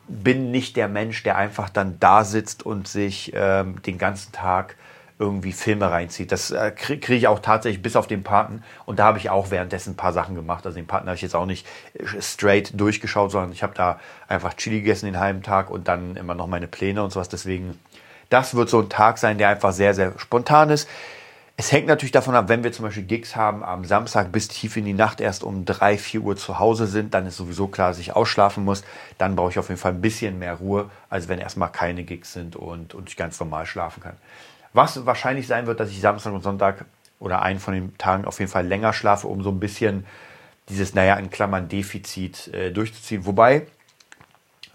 bin 0.10 0.52
nicht 0.52 0.76
der 0.76 0.90
Mensch, 0.90 1.24
der 1.24 1.38
einfach 1.38 1.70
dann 1.70 1.98
da 2.02 2.26
sitzt 2.26 2.66
und 2.66 2.90
sich 2.90 3.32
ähm, 3.34 3.82
den 3.82 3.98
ganzen 3.98 4.34
Tag 4.34 4.76
irgendwie 5.20 5.52
Filme 5.52 5.92
reinzieht. 5.92 6.32
Das 6.32 6.50
äh, 6.50 6.72
kriege 6.72 7.02
krieg 7.02 7.18
ich 7.18 7.28
auch 7.28 7.40
tatsächlich 7.40 7.82
bis 7.82 7.98
auf 7.98 8.08
den 8.08 8.24
Paten. 8.24 8.64
Und 8.86 9.00
da 9.00 9.04
habe 9.04 9.18
ich 9.18 9.30
auch 9.30 9.52
währenddessen 9.52 9.92
ein 9.92 9.98
paar 9.98 10.14
Sachen 10.14 10.34
gemacht. 10.34 10.66
Also 10.66 10.78
den 10.78 10.88
Paten 10.88 11.08
habe 11.08 11.16
ich 11.16 11.22
jetzt 11.22 11.36
auch 11.36 11.46
nicht 11.46 11.68
äh, 11.94 12.22
straight 12.22 12.80
durchgeschaut, 12.80 13.32
sondern 13.32 13.52
ich 13.52 13.62
habe 13.62 13.74
da 13.76 14.00
einfach 14.30 14.54
Chili 14.54 14.80
gegessen 14.80 15.08
den 15.08 15.20
halben 15.20 15.44
Tag 15.44 15.70
und 15.70 15.90
dann 15.90 16.16
immer 16.16 16.36
noch 16.36 16.48
meine 16.48 16.68
Pläne 16.68 17.04
und 17.04 17.12
sowas. 17.12 17.28
Deswegen, 17.28 17.78
das 18.30 18.56
wird 18.56 18.70
so 18.70 18.80
ein 18.80 18.88
Tag 18.88 19.18
sein, 19.18 19.38
der 19.38 19.50
einfach 19.50 19.74
sehr, 19.74 19.94
sehr 19.94 20.14
spontan 20.18 20.70
ist. 20.70 20.88
Es 21.58 21.74
hängt 21.74 21.88
natürlich 21.88 22.14
davon 22.14 22.36
ab, 22.36 22.48
wenn 22.48 22.64
wir 22.64 22.72
zum 22.72 22.86
Beispiel 22.86 23.04
Gigs 23.04 23.36
haben, 23.36 23.66
am 23.66 23.84
Samstag 23.84 24.32
bis 24.32 24.48
tief 24.48 24.78
in 24.78 24.86
die 24.86 24.94
Nacht 24.94 25.20
erst 25.20 25.44
um 25.44 25.66
drei 25.66 25.98
vier 25.98 26.22
Uhr 26.22 26.38
zu 26.38 26.60
Hause 26.60 26.88
sind, 26.88 27.14
dann 27.14 27.26
ist 27.26 27.36
sowieso 27.36 27.68
klar, 27.68 27.90
dass 27.90 28.00
ich 28.00 28.16
ausschlafen 28.16 28.64
muss. 28.64 28.86
Dann 29.18 29.36
brauche 29.36 29.52
ich 29.52 29.60
auf 29.60 29.68
jeden 29.68 29.82
Fall 29.82 29.92
ein 29.92 30.00
bisschen 30.00 30.40
mehr 30.40 30.54
Ruhe, 30.54 30.90
als 31.10 31.28
wenn 31.28 31.40
erstmal 31.40 31.70
keine 31.70 32.06
Gigs 32.06 32.32
sind 32.32 32.56
und, 32.56 32.94
und 32.94 33.10
ich 33.10 33.18
ganz 33.18 33.38
normal 33.42 33.66
schlafen 33.66 34.02
kann. 34.02 34.16
Was 34.74 35.06
wahrscheinlich 35.06 35.48
sein 35.48 35.68
wird, 35.68 35.80
dass 35.80 35.90
ich 35.90 36.00
Samstag 36.02 36.34
und 36.34 36.42
Sonntag 36.42 36.86
oder 37.20 37.42
einen 37.42 37.60
von 37.60 37.74
den 37.74 37.98
Tagen 37.98 38.26
auf 38.26 38.40
jeden 38.40 38.52
Fall 38.52 38.66
länger 38.66 38.94
schlafe, 38.94 39.28
um 39.28 39.44
so 39.44 39.50
ein 39.50 39.60
bisschen 39.60 40.06
dieses, 40.70 40.94
naja, 40.94 41.16
in 41.16 41.30
Klammern 41.30 41.68
Defizit 41.68 42.48
äh, 42.54 42.72
durchzuziehen. 42.72 43.26
Wobei 43.26 43.66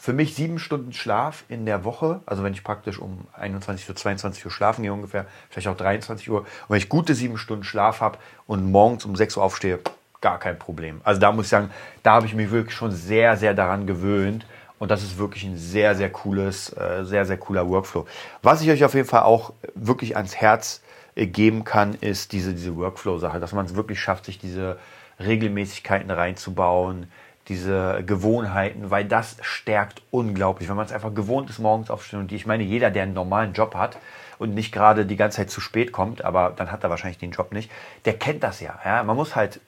für 0.04 0.12
mich 0.12 0.34
sieben 0.34 0.58
Stunden 0.58 0.92
Schlaf 0.92 1.44
in 1.48 1.64
der 1.64 1.84
Woche, 1.84 2.20
also 2.26 2.42
wenn 2.42 2.52
ich 2.52 2.62
praktisch 2.62 2.98
um 2.98 3.26
21 3.32 3.88
Uhr, 3.88 3.96
22 3.96 4.44
Uhr 4.44 4.50
schlafen 4.50 4.82
gehe 4.82 4.92
ungefähr, 4.92 5.24
vielleicht 5.48 5.68
auch 5.68 5.76
23 5.76 6.28
Uhr, 6.28 6.40
und 6.40 6.46
wenn 6.68 6.76
ich 6.76 6.90
gute 6.90 7.14
sieben 7.14 7.38
Stunden 7.38 7.64
Schlaf 7.64 8.02
habe 8.02 8.18
und 8.46 8.70
morgens 8.70 9.06
um 9.06 9.16
6 9.16 9.38
Uhr 9.38 9.44
aufstehe, 9.44 9.80
gar 10.20 10.38
kein 10.38 10.58
Problem. 10.58 11.00
Also 11.04 11.20
da 11.20 11.32
muss 11.32 11.46
ich 11.46 11.50
sagen, 11.50 11.70
da 12.02 12.14
habe 12.16 12.26
ich 12.26 12.34
mich 12.34 12.50
wirklich 12.50 12.76
schon 12.76 12.90
sehr, 12.90 13.38
sehr 13.38 13.54
daran 13.54 13.86
gewöhnt, 13.86 14.44
und 14.84 14.90
das 14.90 15.02
ist 15.02 15.16
wirklich 15.16 15.44
ein 15.44 15.56
sehr, 15.56 15.94
sehr 15.94 16.10
cooles, 16.10 16.68
äh, 16.76 17.04
sehr, 17.04 17.24
sehr 17.24 17.38
cooler 17.38 17.66
Workflow. 17.66 18.04
Was 18.42 18.60
ich 18.60 18.68
euch 18.68 18.84
auf 18.84 18.92
jeden 18.92 19.08
Fall 19.08 19.22
auch 19.22 19.54
wirklich 19.74 20.14
ans 20.14 20.36
Herz 20.36 20.82
äh, 21.14 21.26
geben 21.26 21.64
kann, 21.64 21.94
ist 21.94 22.32
diese, 22.32 22.52
diese 22.52 22.76
Workflow-Sache, 22.76 23.40
dass 23.40 23.54
man 23.54 23.64
es 23.64 23.76
wirklich 23.76 23.98
schafft, 23.98 24.26
sich 24.26 24.38
diese 24.38 24.78
Regelmäßigkeiten 25.18 26.10
reinzubauen, 26.10 27.10
diese 27.48 28.02
Gewohnheiten, 28.06 28.90
weil 28.90 29.06
das 29.06 29.38
stärkt 29.40 30.02
unglaublich. 30.10 30.68
Wenn 30.68 30.76
man 30.76 30.84
es 30.84 30.92
einfach 30.92 31.14
gewohnt 31.14 31.48
ist, 31.48 31.60
morgens 31.60 31.88
aufstehen 31.88 32.20
und 32.20 32.30
die, 32.30 32.36
ich 32.36 32.44
meine, 32.44 32.62
jeder, 32.62 32.90
der 32.90 33.04
einen 33.04 33.14
normalen 33.14 33.54
Job 33.54 33.74
hat 33.76 33.96
und 34.38 34.54
nicht 34.54 34.70
gerade 34.70 35.06
die 35.06 35.16
ganze 35.16 35.38
Zeit 35.38 35.50
zu 35.50 35.62
spät 35.62 35.92
kommt, 35.92 36.22
aber 36.26 36.52
dann 36.54 36.70
hat 36.70 36.84
er 36.84 36.90
wahrscheinlich 36.90 37.16
den 37.18 37.30
Job 37.30 37.52
nicht, 37.52 37.70
der 38.04 38.18
kennt 38.18 38.42
das 38.42 38.60
ja. 38.60 38.78
ja? 38.84 39.02
Man 39.02 39.16
muss 39.16 39.34
halt 39.34 39.60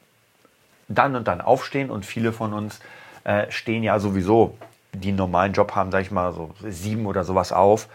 dann 0.89 1.17
und 1.17 1.27
dann 1.27 1.41
aufstehen 1.41 1.91
und 1.91 2.05
viele 2.05 2.35
von 2.35 2.53
uns 2.53 2.81
äh, 3.25 3.51
stehen 3.51 3.83
ja 3.83 3.99
sowieso 3.99 4.59
die 5.01 5.09
einen 5.09 5.17
normalen 5.17 5.53
Job 5.53 5.75
haben, 5.75 5.91
sage 5.91 6.03
ich 6.05 6.11
mal, 6.11 6.33
so 6.33 6.51
sieben 6.69 7.07
oder 7.07 7.25
sowas 7.25 7.53
auf. 7.53 7.89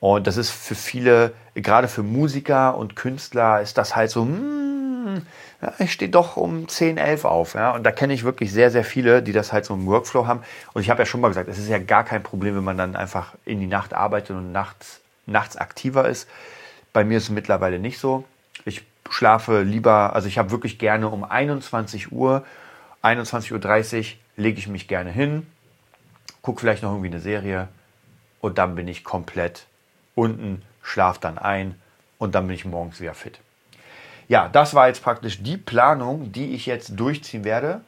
Und 0.00 0.26
das 0.26 0.36
ist 0.36 0.50
für 0.50 0.74
viele, 0.74 1.32
gerade 1.54 1.88
für 1.88 2.02
Musiker 2.02 2.76
und 2.76 2.96
Künstler, 2.96 3.60
ist 3.62 3.78
das 3.78 3.96
halt 3.96 4.10
so, 4.10 4.22
hm, 4.22 5.22
ja, 5.62 5.72
ich 5.78 5.92
stehe 5.92 6.10
doch 6.10 6.36
um 6.36 6.68
10, 6.68 6.98
11 6.98 7.24
auf. 7.24 7.54
Ja? 7.54 7.70
Und 7.70 7.84
da 7.84 7.90
kenne 7.90 8.12
ich 8.12 8.24
wirklich 8.24 8.52
sehr, 8.52 8.70
sehr 8.70 8.84
viele, 8.84 9.22
die 9.22 9.32
das 9.32 9.52
halt 9.52 9.64
so 9.64 9.74
im 9.74 9.86
Workflow 9.86 10.26
haben. 10.26 10.40
Und 10.74 10.82
ich 10.82 10.90
habe 10.90 11.00
ja 11.00 11.06
schon 11.06 11.20
mal 11.20 11.28
gesagt, 11.28 11.48
es 11.48 11.58
ist 11.58 11.68
ja 11.68 11.78
gar 11.78 12.04
kein 12.04 12.22
Problem, 12.22 12.56
wenn 12.56 12.64
man 12.64 12.76
dann 12.76 12.96
einfach 12.96 13.34
in 13.44 13.60
die 13.60 13.66
Nacht 13.66 13.94
arbeitet 13.94 14.36
und 14.36 14.52
nachts, 14.52 15.00
nachts 15.26 15.56
aktiver 15.56 16.08
ist. 16.08 16.28
Bei 16.92 17.04
mir 17.04 17.16
ist 17.18 17.24
es 17.24 17.30
mittlerweile 17.30 17.78
nicht 17.78 17.98
so. 17.98 18.24
Ich 18.64 18.84
schlafe 19.10 19.62
lieber, 19.62 20.14
also 20.14 20.28
ich 20.28 20.38
habe 20.38 20.50
wirklich 20.50 20.78
gerne 20.78 21.08
um 21.08 21.24
21 21.24 22.12
Uhr, 22.12 22.44
21.30 23.02 23.52
Uhr 23.52 24.04
lege 24.36 24.58
ich 24.58 24.68
mich 24.68 24.88
gerne 24.88 25.10
hin, 25.10 25.46
gucke 26.44 26.60
vielleicht 26.60 26.82
noch 26.82 26.90
irgendwie 26.90 27.08
eine 27.08 27.20
Serie 27.20 27.68
und 28.40 28.58
dann 28.58 28.74
bin 28.74 28.86
ich 28.86 29.02
komplett 29.02 29.66
unten, 30.14 30.62
schlaf 30.82 31.18
dann 31.18 31.38
ein 31.38 31.74
und 32.18 32.34
dann 32.34 32.46
bin 32.46 32.54
ich 32.54 32.66
morgens 32.66 33.00
wieder 33.00 33.14
fit. 33.14 33.40
Ja, 34.28 34.48
das 34.48 34.74
war 34.74 34.88
jetzt 34.88 35.02
praktisch 35.02 35.42
die 35.42 35.56
Planung, 35.56 36.32
die 36.32 36.54
ich 36.54 36.66
jetzt 36.66 37.00
durchziehen 37.00 37.44
werde. 37.44 37.80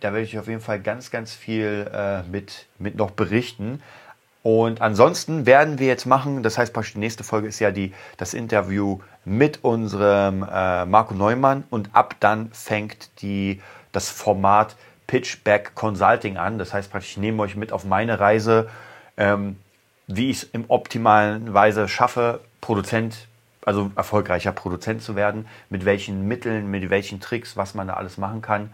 Da 0.00 0.12
werde 0.12 0.24
ich 0.24 0.38
auf 0.38 0.46
jeden 0.46 0.60
Fall 0.60 0.80
ganz, 0.80 1.10
ganz 1.10 1.32
viel 1.32 1.90
äh, 1.92 2.22
mit, 2.24 2.66
mit 2.78 2.96
noch 2.96 3.12
berichten. 3.12 3.82
Und 4.42 4.82
ansonsten 4.82 5.46
werden 5.46 5.78
wir 5.78 5.86
jetzt 5.86 6.04
machen, 6.04 6.42
das 6.42 6.58
heißt 6.58 6.76
die 6.94 6.98
nächste 6.98 7.24
Folge 7.24 7.48
ist 7.48 7.60
ja 7.60 7.70
die, 7.70 7.94
das 8.18 8.34
Interview 8.34 9.00
mit 9.24 9.64
unserem 9.64 10.42
äh, 10.42 10.84
Marco 10.84 11.14
Neumann 11.14 11.64
und 11.70 11.90
ab 11.94 12.16
dann 12.20 12.50
fängt 12.52 13.22
die, 13.22 13.62
das 13.92 14.10
Format 14.10 14.76
Pitchback 15.12 15.74
Consulting 15.74 16.38
an. 16.38 16.56
Das 16.56 16.72
heißt 16.72 16.90
praktisch, 16.90 17.10
ich 17.10 17.16
nehme 17.18 17.42
euch 17.42 17.54
mit 17.54 17.70
auf 17.70 17.84
meine 17.84 18.18
Reise, 18.18 18.70
ähm, 19.18 19.58
wie 20.06 20.30
ich 20.30 20.38
es 20.38 20.44
im 20.44 20.64
optimalen 20.68 21.52
Weise 21.52 21.86
schaffe, 21.86 22.40
Produzent, 22.62 23.28
also 23.66 23.90
erfolgreicher 23.94 24.52
Produzent 24.52 25.02
zu 25.02 25.14
werden, 25.14 25.46
mit 25.68 25.84
welchen 25.84 26.26
Mitteln, 26.28 26.70
mit 26.70 26.88
welchen 26.88 27.20
Tricks, 27.20 27.58
was 27.58 27.74
man 27.74 27.88
da 27.88 27.92
alles 27.94 28.16
machen 28.16 28.40
kann. 28.40 28.72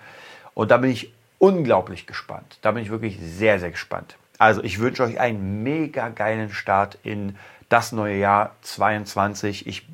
Und 0.55 0.71
da 0.71 0.77
bin 0.77 0.93
ich 0.93 1.13
unglaublich 1.39 2.07
gespannt. 2.07 2.59
Da 2.63 2.71
bin 2.71 2.85
ich 2.85 2.91
wirklich 2.91 3.19
sehr, 3.21 3.59
sehr 3.59 3.73
gespannt. 3.73 4.17
Also 4.39 4.63
ich 4.63 4.79
wünsche 4.79 5.03
euch 5.03 5.19
einen 5.19 5.65
mega 5.65 6.09
geilen 6.09 6.51
Start 6.51 6.99
in 7.03 7.37
das 7.69 7.91
neue 7.91 8.17
Jahr 8.17 8.55
22. 8.63 9.67
Ich 9.67 9.89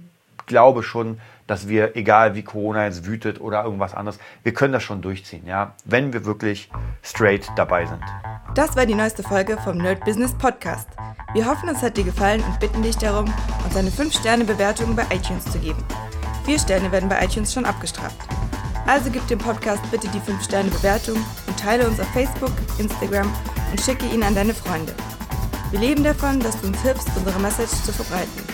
glaube 0.47 0.83
schon, 0.83 1.21
dass 1.47 1.69
wir, 1.69 1.97
egal 1.97 2.35
wie 2.35 2.43
Corona 2.43 2.85
jetzt 2.87 3.07
wütet 3.07 3.41
oder 3.41 3.65
irgendwas 3.65 3.95
anderes, 3.95 4.19
wir 4.43 4.55
können 4.55 4.73
das 4.73 4.83
schon 4.83 5.03
durchziehen, 5.03 5.47
ja, 5.47 5.75
wenn 5.85 6.13
wir 6.13 6.25
wirklich 6.25 6.71
straight 7.03 7.51
dabei 7.57 7.87
sind. 7.87 8.01
Das 8.55 8.77
war 8.77 8.87
die 8.87 8.95
neueste 8.95 9.23
Folge 9.23 9.59
vom 9.59 9.79
Nerd 9.79 10.05
Business 10.05 10.33
Podcast. 10.33 10.89
Wir 11.35 11.47
hoffen, 11.47 11.69
es 11.69 11.83
hat 11.83 11.97
dir 11.97 12.05
gefallen 12.05 12.43
und 12.43 12.61
bitten 12.61 12.83
dich 12.83 12.97
darum, 12.97 13.33
uns 13.65 13.77
eine 13.77 13.91
5-Sterne-Bewertung 13.91 14.95
bei 14.95 15.05
iTunes 15.13 15.45
zu 15.51 15.59
geben. 15.59 15.83
Vier 16.45 16.59
Sterne 16.59 16.93
werden 16.93 17.09
bei 17.09 17.25
iTunes 17.25 17.53
schon 17.53 17.65
abgestraft. 17.65 18.17
Also 18.87 19.11
gib 19.11 19.27
dem 19.29 19.39
Podcast 19.39 19.83
bitte 19.91 20.09
die 20.09 20.21
5-Sterne-Bewertung 20.21 21.17
und 21.47 21.59
teile 21.59 21.89
uns 21.89 21.99
auf 21.99 22.09
Facebook, 22.09 22.53
Instagram 22.79 23.33
und 23.71 23.81
schicke 23.81 24.07
ihn 24.07 24.23
an 24.23 24.35
deine 24.35 24.55
Freunde. 24.55 24.95
Wir 25.71 25.81
leben 25.81 26.05
davon, 26.05 26.39
dass 26.39 26.61
du 26.61 26.69
uns 26.69 26.81
hilfst, 26.83 27.09
unsere 27.17 27.41
Message 27.41 27.73
zu 27.83 27.93
verbreiten. 27.93 28.54